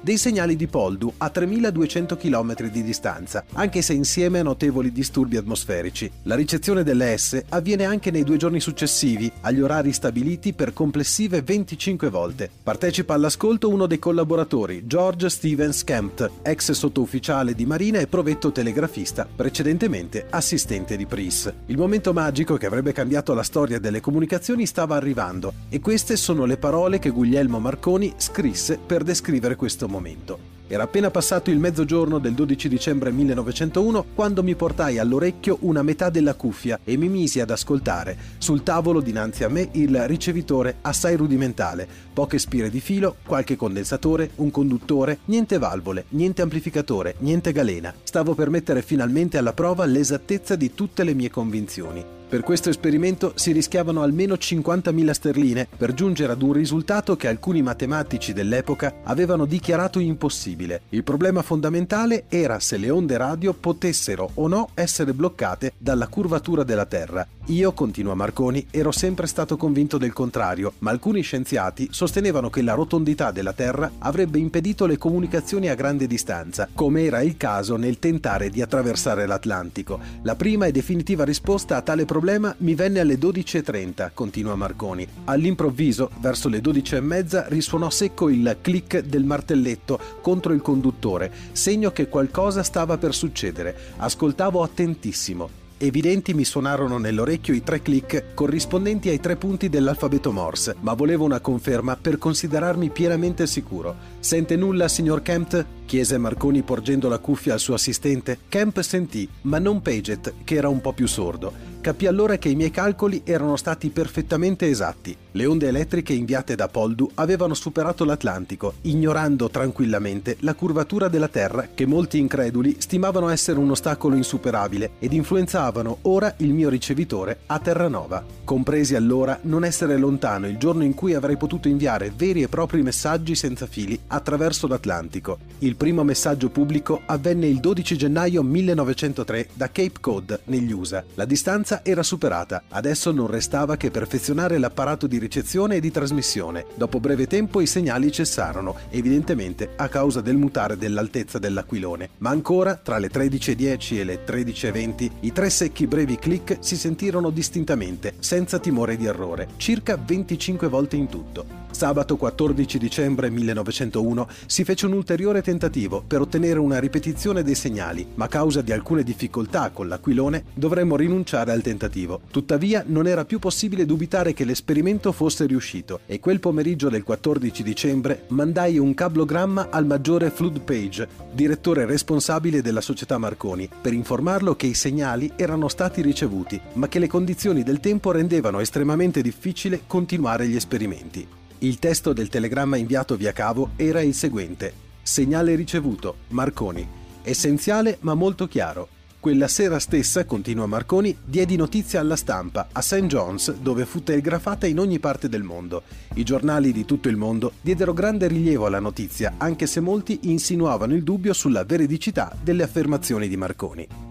[0.00, 5.36] dei segnali di Poldu a 3200 km di distanza, anche se insieme a notevoli disturbi
[5.36, 6.10] atmosferici.
[6.22, 11.42] La ricezione delle S avviene anche nei due giorni successivi, agli orari stabiliti per complessive
[11.42, 12.50] 25 volte.
[12.62, 19.28] Partecipa all'ascolto uno dei collaboratori, George Stevens Kempt, ex sottufficiale di Marina e provetto telegrafista,
[19.34, 21.52] precedentemente assistente di Pris.
[21.66, 26.44] Il momento magico che avrebbe cambiato la storia delle comunicazioni stava arrivando e queste sono
[26.44, 30.50] le parole che Guglielmo Marconi scrisse per descrivere questo momento.
[30.72, 36.10] Era appena passato il mezzogiorno del 12 dicembre 1901 quando mi portai all'orecchio una metà
[36.10, 38.16] della cuffia e mi misi ad ascoltare.
[38.38, 44.30] Sul tavolo dinanzi a me il ricevitore assai rudimentale, poche spire di filo, qualche condensatore,
[44.36, 47.92] un conduttore, niente valvole, niente amplificatore, niente galena.
[48.04, 52.19] Stavo per mettere finalmente alla prova l'esattezza di tutte le mie convinzioni.
[52.30, 57.60] Per questo esperimento si rischiavano almeno 50.000 sterline per giungere ad un risultato che alcuni
[57.60, 60.82] matematici dell'epoca avevano dichiarato impossibile.
[60.90, 66.62] Il problema fondamentale era se le onde radio potessero o no essere bloccate dalla curvatura
[66.62, 67.26] della Terra.
[67.46, 72.74] Io, continua Marconi, ero sempre stato convinto del contrario, ma alcuni scienziati sostenevano che la
[72.74, 77.98] rotondità della Terra avrebbe impedito le comunicazioni a grande distanza, come era il caso nel
[77.98, 79.98] tentare di attraversare l'Atlantico.
[80.22, 82.18] La prima e definitiva risposta a tale problema
[82.58, 85.06] mi venne alle 12.30, continua Marconi.
[85.24, 92.08] All'improvviso, verso le 12.30, risuonò secco il clic del martelletto contro il conduttore, segno che
[92.08, 93.74] qualcosa stava per succedere.
[93.96, 95.60] Ascoltavo attentissimo.
[95.82, 101.24] Evidenti mi suonarono nell'orecchio i tre click corrispondenti ai tre punti dell'alfabeto Morse, ma volevo
[101.24, 103.96] una conferma per considerarmi pienamente sicuro.
[104.18, 105.64] Sente nulla, signor Kempt?
[105.86, 108.40] chiese Marconi porgendo la cuffia al suo assistente.
[108.50, 111.69] Kemp sentì, ma non Paget, che era un po' più sordo.
[111.82, 115.16] Capì allora che i miei calcoli erano stati perfettamente esatti.
[115.32, 121.68] Le onde elettriche inviate da Poldu avevano superato l'Atlantico, ignorando tranquillamente la curvatura della Terra
[121.72, 127.58] che molti increduli stimavano essere un ostacolo insuperabile ed influenzavano ora il mio ricevitore a
[127.58, 128.22] Terranova.
[128.44, 132.82] Compresi allora non essere lontano il giorno in cui avrei potuto inviare veri e propri
[132.82, 135.38] messaggi senza fili attraverso l'Atlantico.
[135.60, 141.02] Il primo messaggio pubblico avvenne il 12 gennaio 1903 da Cape Cod, negli USA.
[141.14, 146.66] La distanza era superata, adesso non restava che perfezionare l'apparato di ricezione e di trasmissione.
[146.74, 152.10] Dopo breve tempo i segnali cessarono, evidentemente a causa del mutare dell'altezza dell'aquilone.
[152.18, 157.30] Ma ancora, tra le 13.10 e le 13.20, i tre secchi brevi click si sentirono
[157.30, 161.59] distintamente, senza timore di errore, circa 25 volte in tutto.
[161.70, 168.06] Sabato 14 dicembre 1901 si fece un ulteriore tentativo per ottenere una ripetizione dei segnali,
[168.16, 172.20] ma a causa di alcune difficoltà con l'aquilone dovremmo rinunciare al tentativo.
[172.30, 177.62] Tuttavia non era più possibile dubitare che l'esperimento fosse riuscito e quel pomeriggio del 14
[177.62, 184.54] dicembre mandai un cablogramma al maggiore Flood Page, direttore responsabile della società Marconi, per informarlo
[184.56, 189.82] che i segnali erano stati ricevuti, ma che le condizioni del tempo rendevano estremamente difficile
[189.86, 191.38] continuare gli esperimenti.
[191.62, 194.72] Il testo del telegramma inviato via cavo era il seguente.
[195.02, 196.88] Segnale ricevuto, Marconi.
[197.22, 198.88] Essenziale ma molto chiaro.
[199.20, 203.04] Quella sera stessa, continua Marconi, diedi notizia alla stampa a St.
[203.04, 205.82] John's dove fu telegrafata in ogni parte del mondo.
[206.14, 210.94] I giornali di tutto il mondo diedero grande rilievo alla notizia, anche se molti insinuavano
[210.94, 214.09] il dubbio sulla veridicità delle affermazioni di Marconi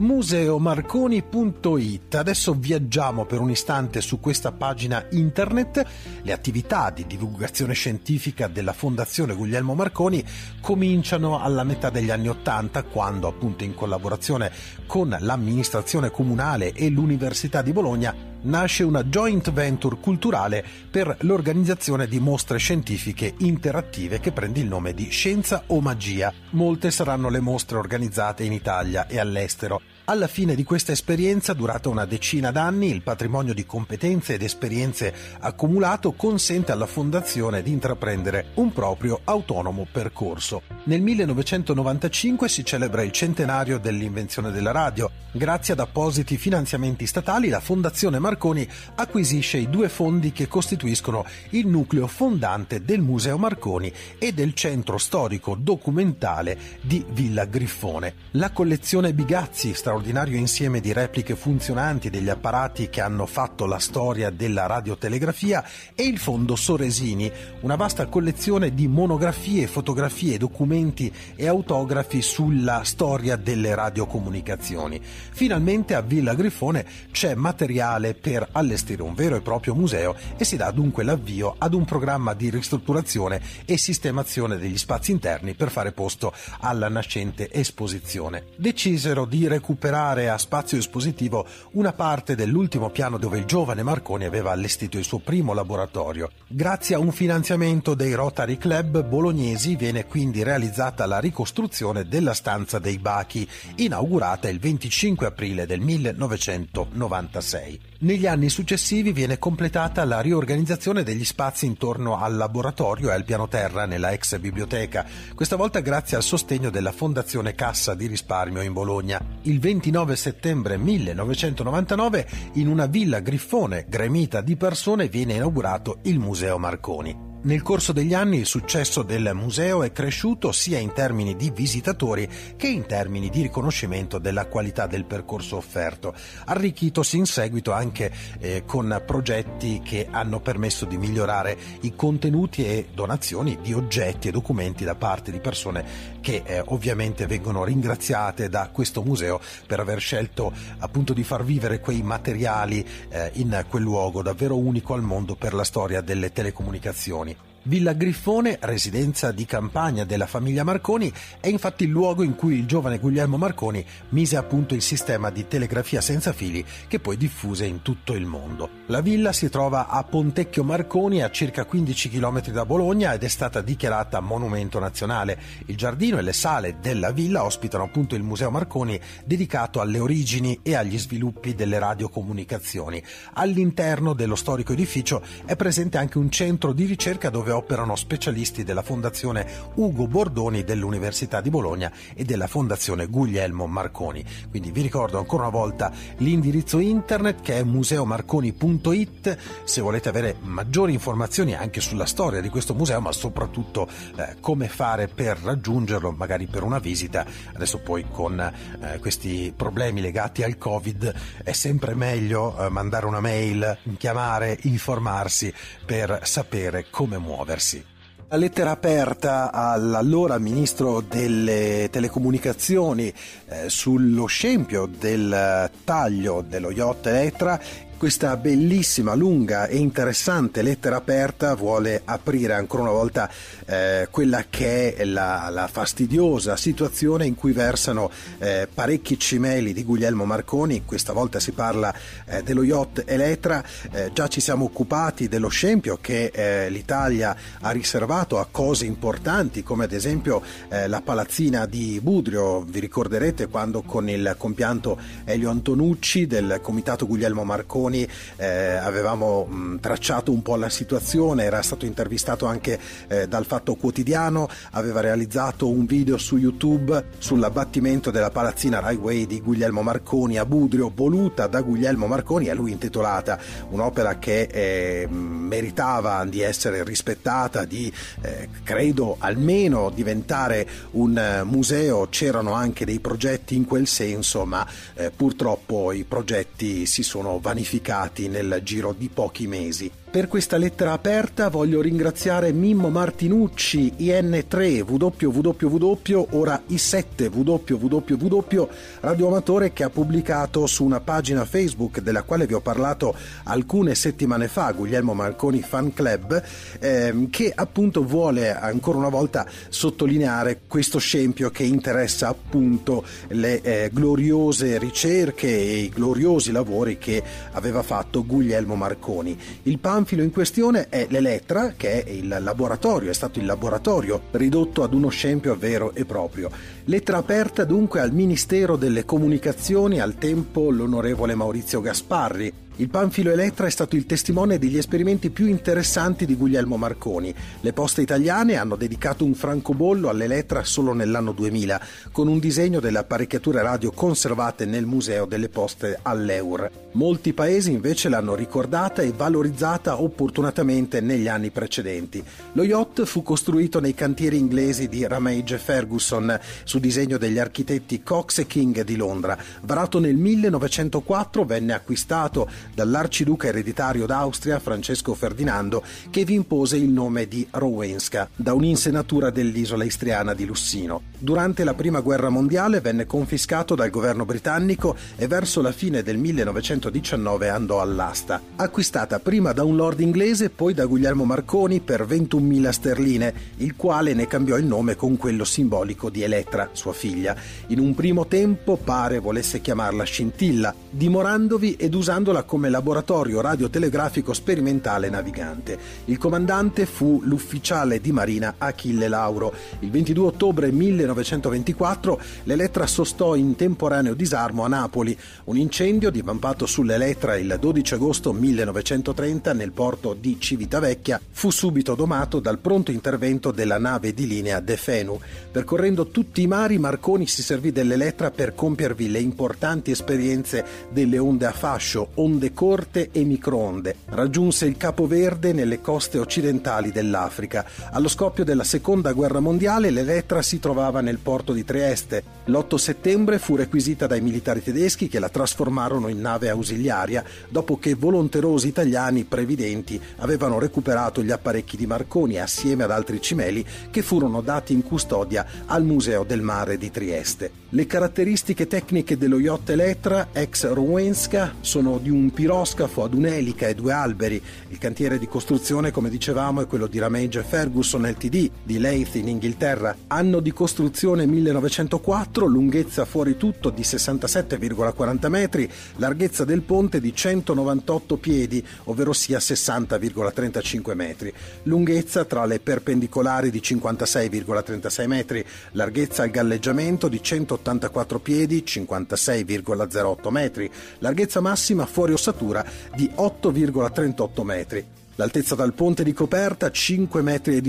[0.00, 2.14] museomarconi.it.
[2.14, 5.84] Adesso viaggiamo per un istante su questa pagina internet.
[6.22, 10.24] Le attività di divulgazione scientifica della Fondazione Guglielmo Marconi
[10.60, 14.50] cominciano alla metà degli anni Ottanta, quando appunto in collaborazione
[14.86, 22.20] con l'amministrazione comunale e l'Università di Bologna nasce una joint venture culturale per l'organizzazione di
[22.20, 26.32] mostre scientifiche interattive che prende il nome di Scienza o Magia.
[26.50, 29.80] Molte saranno le mostre organizzate in Italia e all'estero.
[30.10, 35.14] Alla fine di questa esperienza, durata una decina d'anni, il patrimonio di competenze ed esperienze
[35.38, 40.62] accumulato consente alla Fondazione di intraprendere un proprio autonomo percorso.
[40.86, 45.08] Nel 1995 si celebra il centenario dell'invenzione della radio.
[45.30, 51.68] Grazie ad appositi finanziamenti statali, la Fondazione Marconi acquisisce i due fondi che costituiscono il
[51.68, 58.14] nucleo fondante del Museo Marconi e del Centro Storico Documentale di Villa Griffone.
[58.32, 63.78] La collezione Bigazzi, straordinaria straordinario insieme di repliche funzionanti degli apparati che hanno fatto la
[63.78, 65.62] storia della radiotelegrafia
[65.94, 67.30] e il Fondo Soresini,
[67.60, 74.98] una vasta collezione di monografie, fotografie, documenti e autografi sulla storia delle radiocomunicazioni.
[75.02, 80.56] Finalmente a Villa Grifone c'è materiale per allestire un vero e proprio museo e si
[80.56, 85.92] dà dunque l'avvio ad un programma di ristrutturazione e sistemazione degli spazi interni per fare
[85.92, 88.44] posto alla nascente esposizione.
[88.56, 94.24] Decisero di recuperare recuperare a spazio espositivo una parte dell'ultimo piano dove il giovane Marconi
[94.24, 96.30] aveva allestito il suo primo laboratorio.
[96.46, 102.78] Grazie a un finanziamento dei Rotary Club bolognesi viene quindi realizzata la ricostruzione della stanza
[102.78, 107.89] dei Bachi, inaugurata il 25 aprile del 1996.
[108.02, 113.46] Negli anni successivi viene completata la riorganizzazione degli spazi intorno al laboratorio e al piano
[113.46, 118.72] terra nella ex biblioteca, questa volta grazie al sostegno della Fondazione Cassa di Risparmio in
[118.72, 119.20] Bologna.
[119.42, 126.58] Il 29 settembre 1999 in una villa Griffone gremita di persone viene inaugurato il Museo
[126.58, 127.29] Marconi.
[127.42, 132.28] Nel corso degli anni il successo del museo è cresciuto sia in termini di visitatori
[132.54, 136.14] che in termini di riconoscimento della qualità del percorso offerto,
[136.44, 142.88] arricchitosi in seguito anche eh, con progetti che hanno permesso di migliorare i contenuti e
[142.92, 148.68] donazioni di oggetti e documenti da parte di persone che eh, ovviamente vengono ringraziate da
[148.72, 154.22] questo museo per aver scelto appunto di far vivere quei materiali eh, in quel luogo
[154.22, 157.49] davvero unico al mondo per la storia delle telecomunicazioni.
[157.64, 162.64] Villa Griffone, residenza di campagna della famiglia Marconi, è infatti il luogo in cui il
[162.64, 167.66] giovane Guglielmo Marconi mise a punto il sistema di telegrafia senza fili che poi diffuse
[167.66, 168.70] in tutto il mondo.
[168.86, 173.28] La villa si trova a Pontecchio Marconi, a circa 15 km da Bologna ed è
[173.28, 175.38] stata dichiarata monumento nazionale.
[175.66, 180.60] Il giardino e le sale della villa ospitano appunto il Museo Marconi dedicato alle origini
[180.62, 183.02] e agli sviluppi delle radiocomunicazioni.
[183.34, 188.62] All'interno dello storico edificio è presente anche un centro di ricerca dove dove operano specialisti
[188.62, 194.24] della Fondazione Ugo Bordoni dell'Università di Bologna e della Fondazione Guglielmo Marconi.
[194.48, 200.92] Quindi vi ricordo ancora una volta l'indirizzo internet che è museomarconi.it se volete avere maggiori
[200.92, 206.46] informazioni anche sulla storia di questo museo, ma soprattutto eh, come fare per raggiungerlo, magari
[206.46, 207.26] per una visita.
[207.54, 213.20] Adesso poi con eh, questi problemi legati al Covid è sempre meglio eh, mandare una
[213.20, 215.52] mail, chiamare, informarsi
[215.84, 217.82] per sapere come muovere muoversi.
[218.28, 223.12] La lettera aperta all'allora ministro delle telecomunicazioni
[223.48, 227.60] eh, sullo scempio del taglio dello yacht Elettra
[228.00, 233.30] questa bellissima, lunga e interessante lettera aperta vuole aprire ancora una volta
[233.66, 239.84] eh, quella che è la, la, fastidiosa situazione in cui versano eh, parecchi cimeli di
[239.84, 240.82] Guglielmo Marconi.
[240.86, 241.94] Questa volta si parla
[242.24, 243.62] eh, dello yacht Elettra.
[243.92, 249.62] Eh, già ci siamo occupati dello scempio che eh, l'Italia ha riservato a cose importanti,
[249.62, 252.62] come ad esempio eh, la palazzina di Budrio.
[252.62, 259.44] Vi ricorderete quando con il compianto Elio Antonucci del comitato Guglielmo Marconi Marconi, eh, avevamo
[259.44, 262.78] mh, tracciato un po' la situazione, era stato intervistato anche
[263.08, 269.40] eh, dal Fatto Quotidiano, aveva realizzato un video su YouTube sull'abbattimento della palazzina Highway di
[269.40, 273.38] Guglielmo Marconi a Budrio, voluta da Guglielmo Marconi, a lui intitolata,
[273.70, 282.06] un'opera che eh, meritava di essere rispettata, di eh, credo almeno diventare un eh, museo,
[282.08, 287.79] c'erano anche dei progetti in quel senso, ma eh, purtroppo i progetti si sono vanificati
[288.28, 289.90] nel giro di pochi mesi.
[290.10, 298.68] Per questa lettera aperta voglio ringraziare Mimmo Martinucci, IN3, www, ora I7, www,
[299.02, 304.48] radioamatore che ha pubblicato su una pagina Facebook della quale vi ho parlato alcune settimane
[304.48, 306.42] fa, Guglielmo Marconi Fan Club,
[306.80, 313.90] ehm, che appunto vuole ancora una volta sottolineare questo scempio che interessa appunto le eh,
[313.92, 319.38] gloriose ricerche e i gloriosi lavori che aveva fatto Guglielmo Marconi.
[319.62, 324.82] Il panfilo in questione è l'Elettra, che è il laboratorio, è stato il laboratorio ridotto
[324.82, 326.50] ad uno scempio vero e proprio.
[326.84, 333.66] Lettera aperta dunque al Ministero delle Comunicazioni, al tempo l'onorevole Maurizio Gasparri, il panfilo Elettra
[333.66, 337.34] è stato il testimone degli esperimenti più interessanti di Guglielmo Marconi.
[337.60, 342.96] Le poste italiane hanno dedicato un francobollo all'Elettra solo nell'anno 2000, con un disegno delle
[342.96, 346.70] apparecchiature radio conservate nel Museo delle Poste all'Eur.
[346.92, 352.24] Molti paesi invece l'hanno ricordata e valorizzata opportunamente negli anni precedenti.
[352.54, 358.38] Lo yacht fu costruito nei cantieri inglesi di Ramage Ferguson, su disegno degli architetti Cox
[358.38, 359.36] e King di Londra.
[359.64, 367.26] Varato nel 1904 venne acquistato dall'arciduca ereditario d'Austria Francesco Ferdinando che vi impose il nome
[367.26, 371.02] di Rowenska da un'insenatura dell'isola istriana di Lussino.
[371.18, 376.16] Durante la prima guerra mondiale venne confiscato dal governo britannico e verso la fine del
[376.16, 378.40] 1919 andò all'asta.
[378.56, 384.14] Acquistata prima da un lord inglese poi da Guglielmo Marconi per 21.000 sterline, il quale
[384.14, 387.36] ne cambiò il nome con quello simbolico di Elettra, sua figlia.
[387.68, 395.08] In un primo tempo pare volesse chiamarla Scintilla, dimorandovi ed usandola come laboratorio radiotelegrafico sperimentale
[395.08, 395.78] navigante.
[396.06, 399.54] Il comandante fu l'ufficiale di marina Achille Lauro.
[399.78, 405.16] Il 22 ottobre 1924 l'Elettra sostò in temporaneo disarmo a Napoli.
[405.44, 412.40] Un incendio divampato sull'Elettra il 12 agosto 1930 nel porto di Civitavecchia fu subito domato
[412.40, 415.18] dal pronto intervento della nave di linea De Fenu.
[415.50, 421.46] Percorrendo tutti i mari Marconi si servì dell'Elettra per compiervi le importanti esperienze delle onde
[421.46, 423.96] a fascio, onde onde corte e microonde.
[424.06, 427.66] Raggiunse il Capo Verde nelle coste occidentali dell'Africa.
[427.90, 432.22] Allo scoppio della Seconda Guerra Mondiale l'Elettra si trovava nel porto di Trieste.
[432.46, 437.94] L'8 settembre fu requisita dai militari tedeschi che la trasformarono in nave ausiliaria dopo che
[437.94, 444.40] volonterosi italiani previdenti avevano recuperato gli apparecchi di Marconi assieme ad altri cimeli che furono
[444.40, 447.59] dati in custodia al Museo del Mare di Trieste.
[447.72, 453.76] Le caratteristiche tecniche dello yacht Elettra ex Rowenska sono di un piroscafo ad un'elica e
[453.76, 454.42] due alberi.
[454.70, 459.28] Il cantiere di costruzione, come dicevamo, è quello di Ramage Ferguson Ltd di Leith in
[459.28, 459.96] Inghilterra.
[460.08, 468.16] Anno di costruzione 1904, lunghezza fuori tutto di 67,40 metri, larghezza del ponte di 198
[468.16, 471.32] piedi, ovvero sia 60,35 metri.
[471.62, 477.22] Lunghezza tra le perpendicolari di 56,36 metri, larghezza al galleggiamento di
[477.62, 484.86] 184 piedi, 56,08 metri, larghezza massima fuori ossatura di 8,38 metri.
[485.16, 487.60] L'altezza dal ponte di coperta 5,18 metri,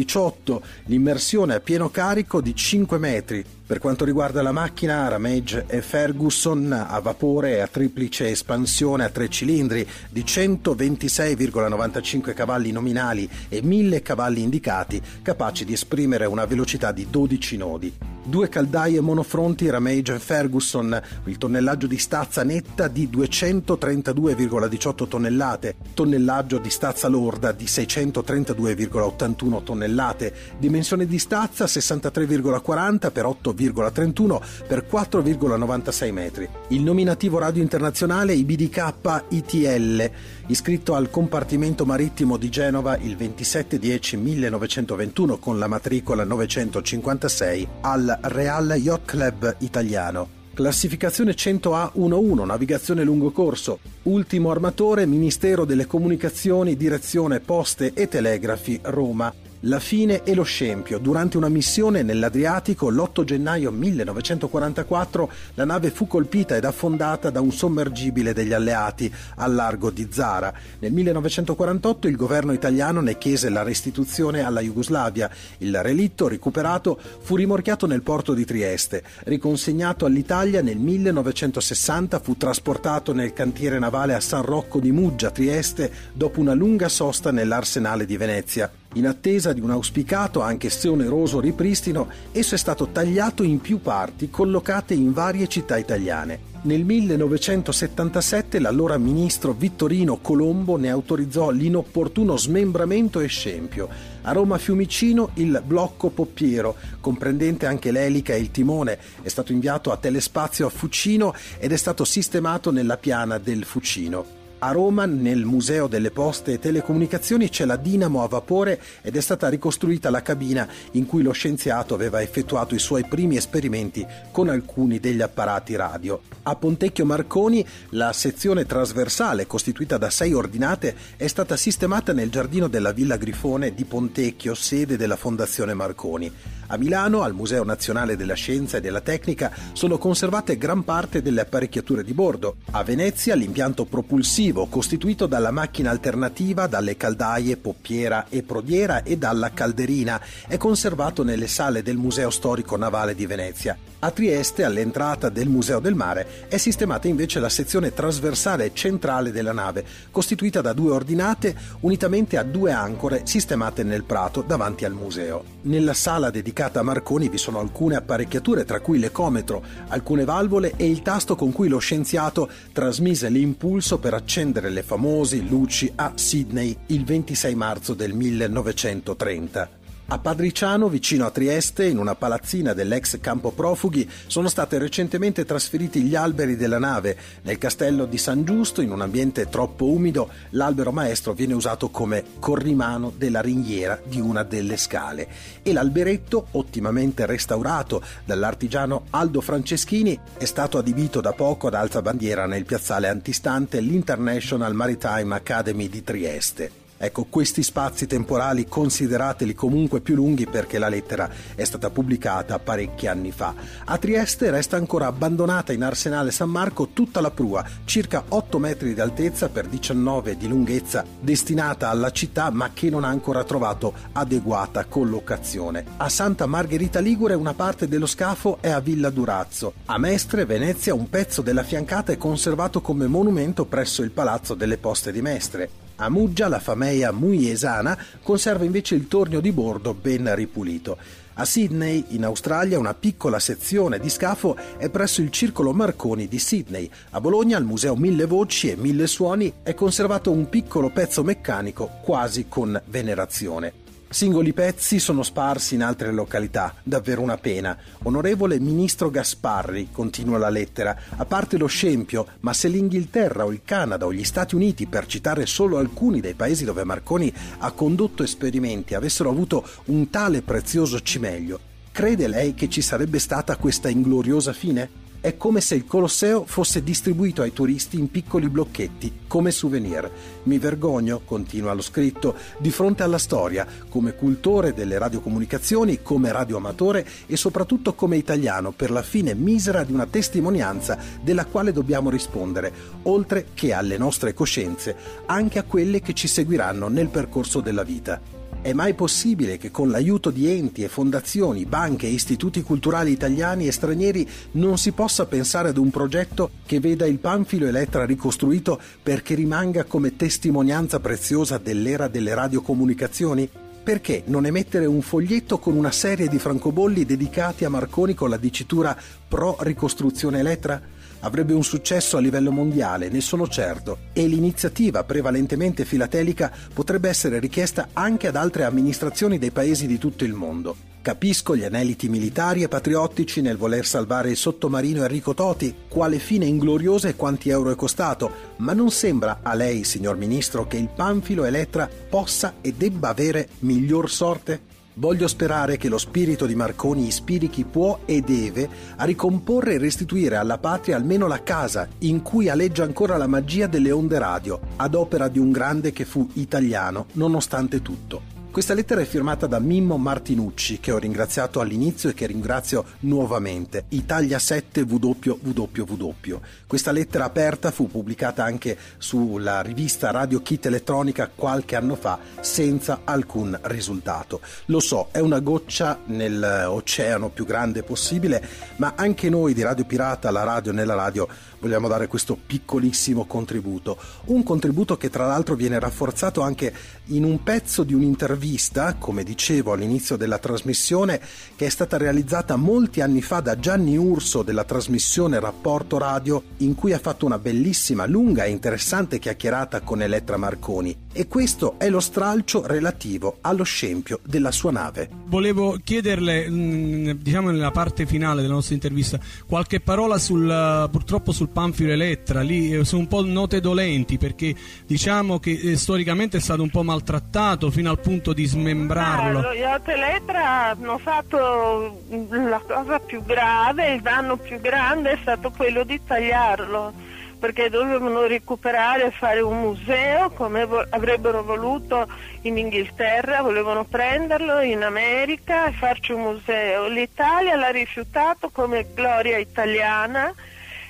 [0.85, 6.73] l'immersione a pieno carico di 5 metri, per quanto riguarda la macchina, Ramage e Ferguson
[6.73, 14.41] a vapore a triplice espansione a tre cilindri di 126,95 cavalli nominali e 1000 cavalli
[14.41, 17.93] indicati, capaci di esprimere una velocità di 12 nodi.
[18.23, 26.59] Due caldaie monofronti Ramage e Ferguson, il tonnellaggio di stazza netta di 232,18 tonnellate, tonnellaggio
[26.59, 36.11] di stazza lorda di 632,81 tonnellate, dimensione di stazza 63,40 per 8 4,31 per 4,96
[36.11, 36.49] metri.
[36.69, 40.09] Il nominativo radio internazionale IBDK ITL,
[40.47, 49.05] iscritto al compartimento marittimo di Genova il 27-10-1921 con la matricola 956 al Real Yacht
[49.05, 50.39] Club italiano.
[50.53, 53.79] Classificazione 100A11, navigazione lungo corso.
[54.03, 59.33] Ultimo armatore, Ministero delle Comunicazioni, Direzione Poste e Telegrafi, Roma.
[59.65, 60.97] La fine e lo scempio.
[60.97, 67.51] Durante una missione nell'Adriatico l'8 gennaio 1944 la nave fu colpita ed affondata da un
[67.51, 70.51] sommergibile degli alleati al largo di Zara.
[70.79, 75.29] Nel 1948 il governo italiano ne chiese la restituzione alla Jugoslavia.
[75.59, 79.03] Il relitto recuperato fu rimorchiato nel porto di Trieste.
[79.25, 85.93] Riconsegnato all'Italia nel 1960 fu trasportato nel cantiere navale a San Rocco di Muggia, Trieste,
[86.13, 88.71] dopo una lunga sosta nell'arsenale di Venezia.
[88.95, 93.79] In attesa di un auspicato, anche se oneroso, ripristino, esso è stato tagliato in più
[93.79, 96.49] parti collocate in varie città italiane.
[96.63, 103.87] Nel 1977 l'allora ministro Vittorino Colombo ne autorizzò l'inopportuno smembramento e scempio.
[104.23, 109.93] A Roma Fiumicino il blocco Poppiero, comprendente anche l'elica e il timone, è stato inviato
[109.93, 114.40] a Telespazio a Fucino ed è stato sistemato nella piana del Fucino.
[114.63, 119.19] A Roma, nel Museo delle Poste e Telecomunicazioni, c'è la dinamo a vapore ed è
[119.19, 124.49] stata ricostruita la cabina in cui lo scienziato aveva effettuato i suoi primi esperimenti con
[124.49, 126.21] alcuni degli apparati radio.
[126.43, 132.67] A Pontecchio Marconi, la sezione trasversale, costituita da sei ordinate, è stata sistemata nel giardino
[132.67, 136.31] della Villa Grifone di Pontecchio, sede della Fondazione Marconi.
[136.67, 141.41] A Milano, al Museo Nazionale della Scienza e della Tecnica, sono conservate gran parte delle
[141.41, 142.57] apparecchiature di bordo.
[142.71, 149.51] A Venezia, l'impianto propulsivo, costituito dalla macchina alternativa, dalle caldaie poppiera e prodiera e dalla
[149.51, 153.77] calderina, è conservato nelle sale del Museo Storico Navale di Venezia.
[154.03, 159.53] A Trieste, all'entrata del Museo del Mare, è sistemata invece la sezione trasversale centrale della
[159.53, 165.43] nave, costituita da due ordinate unitamente a due ancore sistemate nel prato davanti al museo.
[165.63, 170.89] Nella sala dedicata a Marconi vi sono alcune apparecchiature, tra cui l'ecometro, alcune valvole e
[170.89, 176.75] il tasto con cui lo scienziato trasmise l'impulso per accendere le famose luci a Sydney
[176.87, 179.80] il 26 marzo del 1930.
[180.11, 186.01] A Padriciano, vicino a Trieste, in una palazzina dell'ex campo profughi, sono state recentemente trasferiti
[186.01, 187.15] gli alberi della nave.
[187.43, 192.25] Nel castello di San Giusto, in un ambiente troppo umido, l'albero maestro viene usato come
[192.39, 195.29] corrimano della ringhiera di una delle scale.
[195.61, 202.45] E l'alberetto, ottimamente restaurato dall'artigiano Aldo Franceschini, è stato adibito da poco ad alza bandiera
[202.47, 206.80] nel piazzale antistante l'International Maritime Academy di Trieste.
[207.03, 213.07] Ecco, questi spazi temporali considerateli comunque più lunghi perché la lettera è stata pubblicata parecchi
[213.07, 213.55] anni fa.
[213.85, 218.93] A Trieste resta ancora abbandonata in Arsenale San Marco tutta la prua, circa 8 metri
[218.93, 223.93] di altezza per 19 di lunghezza, destinata alla città ma che non ha ancora trovato
[224.11, 225.83] adeguata collocazione.
[225.97, 229.73] A Santa Margherita Ligure una parte dello scafo è a Villa Durazzo.
[229.85, 234.77] A Mestre, Venezia, un pezzo della fiancata è conservato come monumento presso il Palazzo delle
[234.77, 235.80] Poste di Mestre.
[236.01, 240.97] A Muggia la famiglia muiesana conserva invece il tornio di bordo ben ripulito.
[241.35, 246.39] A Sydney, in Australia, una piccola sezione di scafo è presso il Circolo Marconi di
[246.39, 246.89] Sydney.
[247.11, 251.99] A Bologna, al Museo Mille Voci e Mille Suoni, è conservato un piccolo pezzo meccanico
[252.01, 253.80] quasi con venerazione.
[254.11, 257.77] Singoli pezzi sono sparsi in altre località, davvero una pena.
[258.03, 263.61] Onorevole Ministro Gasparri, continua la lettera, a parte lo scempio, ma se l'Inghilterra o il
[263.63, 268.21] Canada o gli Stati Uniti, per citare solo alcuni dei paesi dove Marconi ha condotto
[268.21, 271.57] esperimenti, avessero avuto un tale prezioso cimelio,
[271.93, 275.00] crede lei che ci sarebbe stata questa ingloriosa fine?
[275.21, 280.09] È come se il Colosseo fosse distribuito ai turisti in piccoli blocchetti, come souvenir.
[280.45, 287.05] Mi vergogno, continua lo scritto, di fronte alla storia, come cultore delle radiocomunicazioni, come radioamatore
[287.27, 292.73] e soprattutto come italiano, per la fine misera di una testimonianza della quale dobbiamo rispondere,
[293.03, 294.95] oltre che alle nostre coscienze,
[295.27, 298.40] anche a quelle che ci seguiranno nel percorso della vita.
[298.63, 303.65] È mai possibile che con l'aiuto di enti e fondazioni, banche e istituti culturali italiani
[303.65, 308.79] e stranieri non si possa pensare ad un progetto che veda il Panfilo Elettra ricostruito
[309.01, 313.49] perché rimanga come testimonianza preziosa dell'era delle radiocomunicazioni?
[313.83, 318.37] Perché non emettere un foglietto con una serie di francobolli dedicati a Marconi con la
[318.37, 318.95] dicitura
[319.27, 320.79] Pro Ricostruzione Elettra?
[321.21, 327.39] Avrebbe un successo a livello mondiale, ne sono certo, e l'iniziativa prevalentemente filatelica potrebbe essere
[327.39, 330.89] richiesta anche ad altre amministrazioni dei paesi di tutto il mondo.
[331.01, 336.45] Capisco gli aneliti militari e patriottici nel voler salvare il sottomarino Enrico Toti, quale fine
[336.45, 340.89] ingloriosa e quanti euro è costato, ma non sembra a lei, signor Ministro, che il
[340.95, 344.70] Panfilo Elettra possa e debba avere miglior sorte?
[344.95, 348.67] Voglio sperare che lo spirito di Marconi ispiri chi può e deve
[348.97, 353.67] a ricomporre e restituire alla patria almeno la casa in cui aleggia ancora la magia
[353.67, 358.30] delle onde radio, ad opera di un grande che fu italiano nonostante tutto.
[358.51, 363.85] Questa lettera è firmata da Mimmo Martinucci, che ho ringraziato all'inizio e che ringrazio nuovamente.
[363.89, 366.39] Italia 7 www.
[366.67, 373.03] Questa lettera aperta fu pubblicata anche sulla rivista Radio Kit Elettronica qualche anno fa senza
[373.05, 374.41] alcun risultato.
[374.65, 378.45] Lo so, è una goccia nell'oceano più grande possibile,
[378.75, 381.25] ma anche noi di Radio Pirata, la radio nella radio,
[381.61, 383.97] vogliamo dare questo piccolissimo contributo.
[384.25, 386.73] Un contributo che tra l'altro viene rafforzato anche
[387.07, 391.21] in un pezzo di un'intervista, come dicevo all'inizio della trasmissione,
[391.55, 396.75] che è stata realizzata molti anni fa da Gianni Urso della trasmissione Rapporto Radio, in
[396.75, 401.09] cui ha fatto una bellissima, lunga e interessante chiacchierata con Elettra Marconi.
[401.13, 405.09] E questo è lo stralcio relativo allo scempio della sua nave.
[405.25, 411.49] Volevo chiederle, mm, diciamo nella parte finale della nostra intervista, qualche parola sul, purtroppo sul
[411.49, 414.55] Panfilo Elettra, lì eh, sono un po' note dolenti perché
[414.85, 419.39] diciamo che eh, storicamente è stato un po' maltrattato fino al punto di smembrarlo.
[419.39, 425.17] Ah, lo yacht Elettra hanno fatto la cosa più grave, il danno più grande è
[425.21, 427.09] stato quello di tagliarlo
[427.41, 432.07] perché dovevano recuperare e fare un museo come vo- avrebbero voluto
[432.41, 436.87] in Inghilterra, volevano prenderlo in America e farci un museo.
[436.87, 440.31] L'Italia l'ha rifiutato come gloria italiana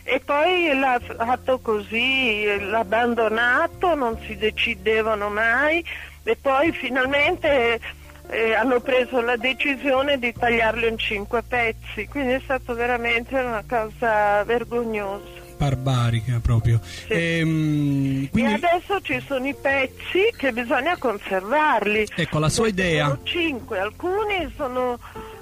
[0.04, 5.82] e poi l'ha fatto così, l'ha abbandonato, non si decidevano mai
[6.24, 7.80] e poi finalmente
[8.28, 13.64] eh, hanno preso la decisione di tagliarlo in cinque pezzi, quindi è stato veramente una
[13.66, 16.80] cosa vergognosa barbarica proprio.
[16.82, 17.14] Sì.
[17.14, 18.52] Ehm, quindi...
[18.52, 22.08] E adesso ci sono i pezzi che bisogna conservarli.
[22.16, 23.06] Ecco, la sua idea.
[23.06, 24.98] Sono cinque, alcuni sono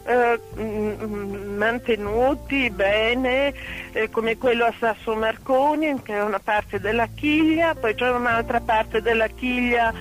[0.05, 0.39] eh,
[1.55, 3.53] mantenuti bene,
[3.93, 8.59] eh, come quello a Sasso Marconi, che è una parte della chiglia, poi c'è un'altra
[8.59, 9.93] parte della chiglia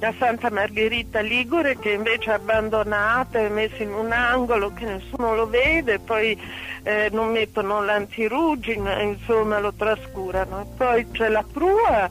[0.00, 5.34] a Santa Margherita Ligure che invece è abbandonata, è messa in un angolo che nessuno
[5.34, 6.38] lo vede, poi
[6.82, 10.60] eh, non mettono l'antirugine, insomma lo trascurano.
[10.60, 12.08] E poi c'è la prua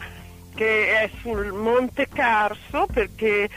[0.55, 3.49] che è sul Monte Carso perché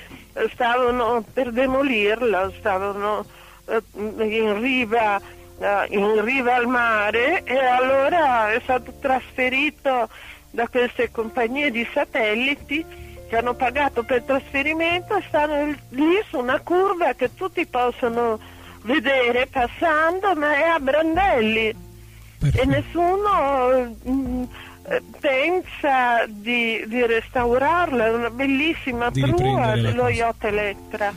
[0.53, 3.25] stavano per demolirla, stavano
[3.67, 5.19] eh, in riva,
[5.59, 10.09] eh, in riva al mare e allora è stato trasferito
[10.51, 16.61] da queste compagnie di satelliti che hanno pagato per trasferimento e stanno lì su una
[16.61, 18.39] curva che tutti possono
[18.83, 21.75] vedere passando, ma è a brandelli
[22.39, 22.63] Perfetto.
[22.63, 24.45] e nessuno mh, mm,
[25.19, 31.13] pensa di, di, restaurarla, è una bellissima di prua dello yacht Elettra.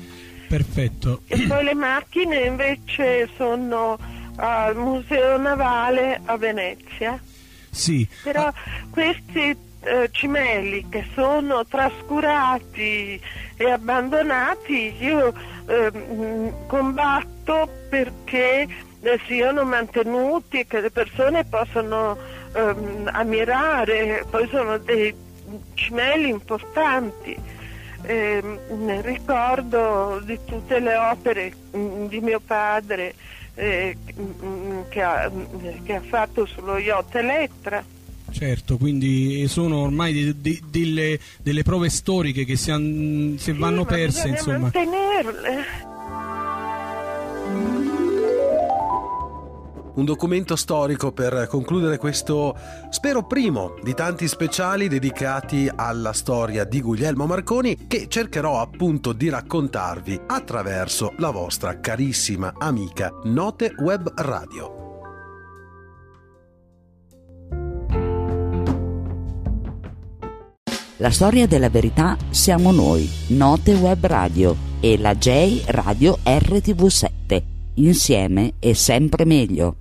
[0.47, 1.21] Perfetto.
[1.27, 3.97] E poi le macchine invece sono
[4.37, 7.21] al Museo Navale a Venezia.
[7.69, 8.07] Sì.
[8.23, 8.53] Però ah.
[8.89, 13.19] questi eh, cimelli che sono trascurati
[13.55, 15.33] e abbandonati, io
[15.67, 18.67] eh, combatto perché
[19.01, 22.17] eh, siano mantenuti e che le persone possano
[22.53, 25.13] ehm, ammirare, poi sono dei
[25.73, 27.57] cimelli importanti.
[28.01, 28.41] Eh,
[29.01, 33.13] ricordo di tutte le opere mm, di mio padre
[33.55, 35.29] eh, mm, che, ha,
[35.83, 37.83] che, ha, fatto sullo yacht Elettra
[38.31, 43.57] Certo, quindi sono ormai de, de, delle, delle, prove storiche che si, han, si sì,
[43.57, 44.57] vanno perse, insomma.
[44.59, 45.87] mantenerle.
[49.99, 52.55] Un documento storico per concludere questo,
[52.89, 59.27] spero primo di tanti speciali dedicati alla storia di Guglielmo Marconi che cercherò appunto di
[59.27, 64.88] raccontarvi attraverso la vostra carissima amica Note Web Radio.
[71.01, 77.41] La storia della verità siamo noi, Note Web Radio e la J Radio RTV7.
[77.75, 79.75] Insieme è sempre meglio.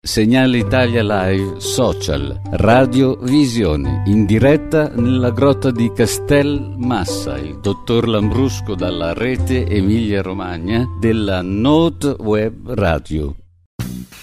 [0.00, 8.08] Segnale Italia Live Social, Radio Visione, in diretta nella grotta di Castel Massa, il dottor
[8.08, 13.34] Lambrusco dalla rete Emilia Romagna della Note Web Radio.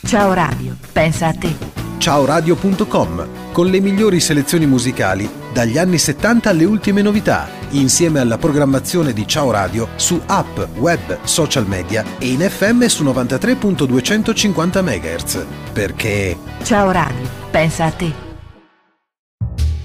[0.07, 6.65] Ciao Radio, pensa a te ciaoradio.com con le migliori selezioni musicali dagli anni 70 alle
[6.65, 12.41] ultime novità, insieme alla programmazione di Ciao Radio su app, web, social media e in
[12.41, 15.45] FM su 93.250 MHz.
[15.71, 18.24] Perché Ciao Radio, pensa a te.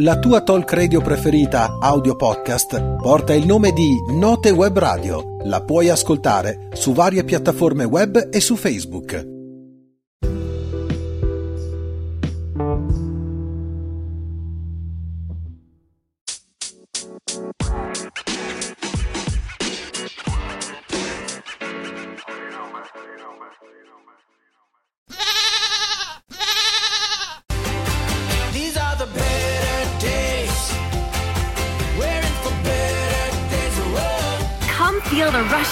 [0.00, 5.36] La tua talk radio preferita, audio podcast, porta il nome di Note Web Radio.
[5.44, 9.35] La puoi ascoltare su varie piattaforme web e su Facebook.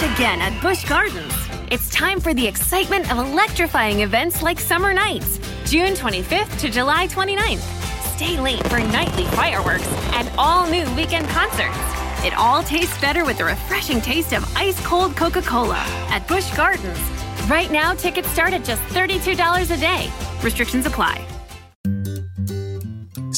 [0.01, 1.33] Again at Busch Gardens.
[1.71, 7.07] It's time for the excitement of electrifying events like Summer Nights, June 25th to July
[7.07, 7.61] 29th.
[8.15, 11.77] Stay late for nightly fireworks and all new weekend concerts.
[12.25, 16.53] It all tastes better with the refreshing taste of ice cold Coca Cola at Busch
[16.55, 16.99] Gardens.
[17.47, 20.11] Right now, tickets start at just $32 a day.
[20.41, 21.34] Restrictions apply.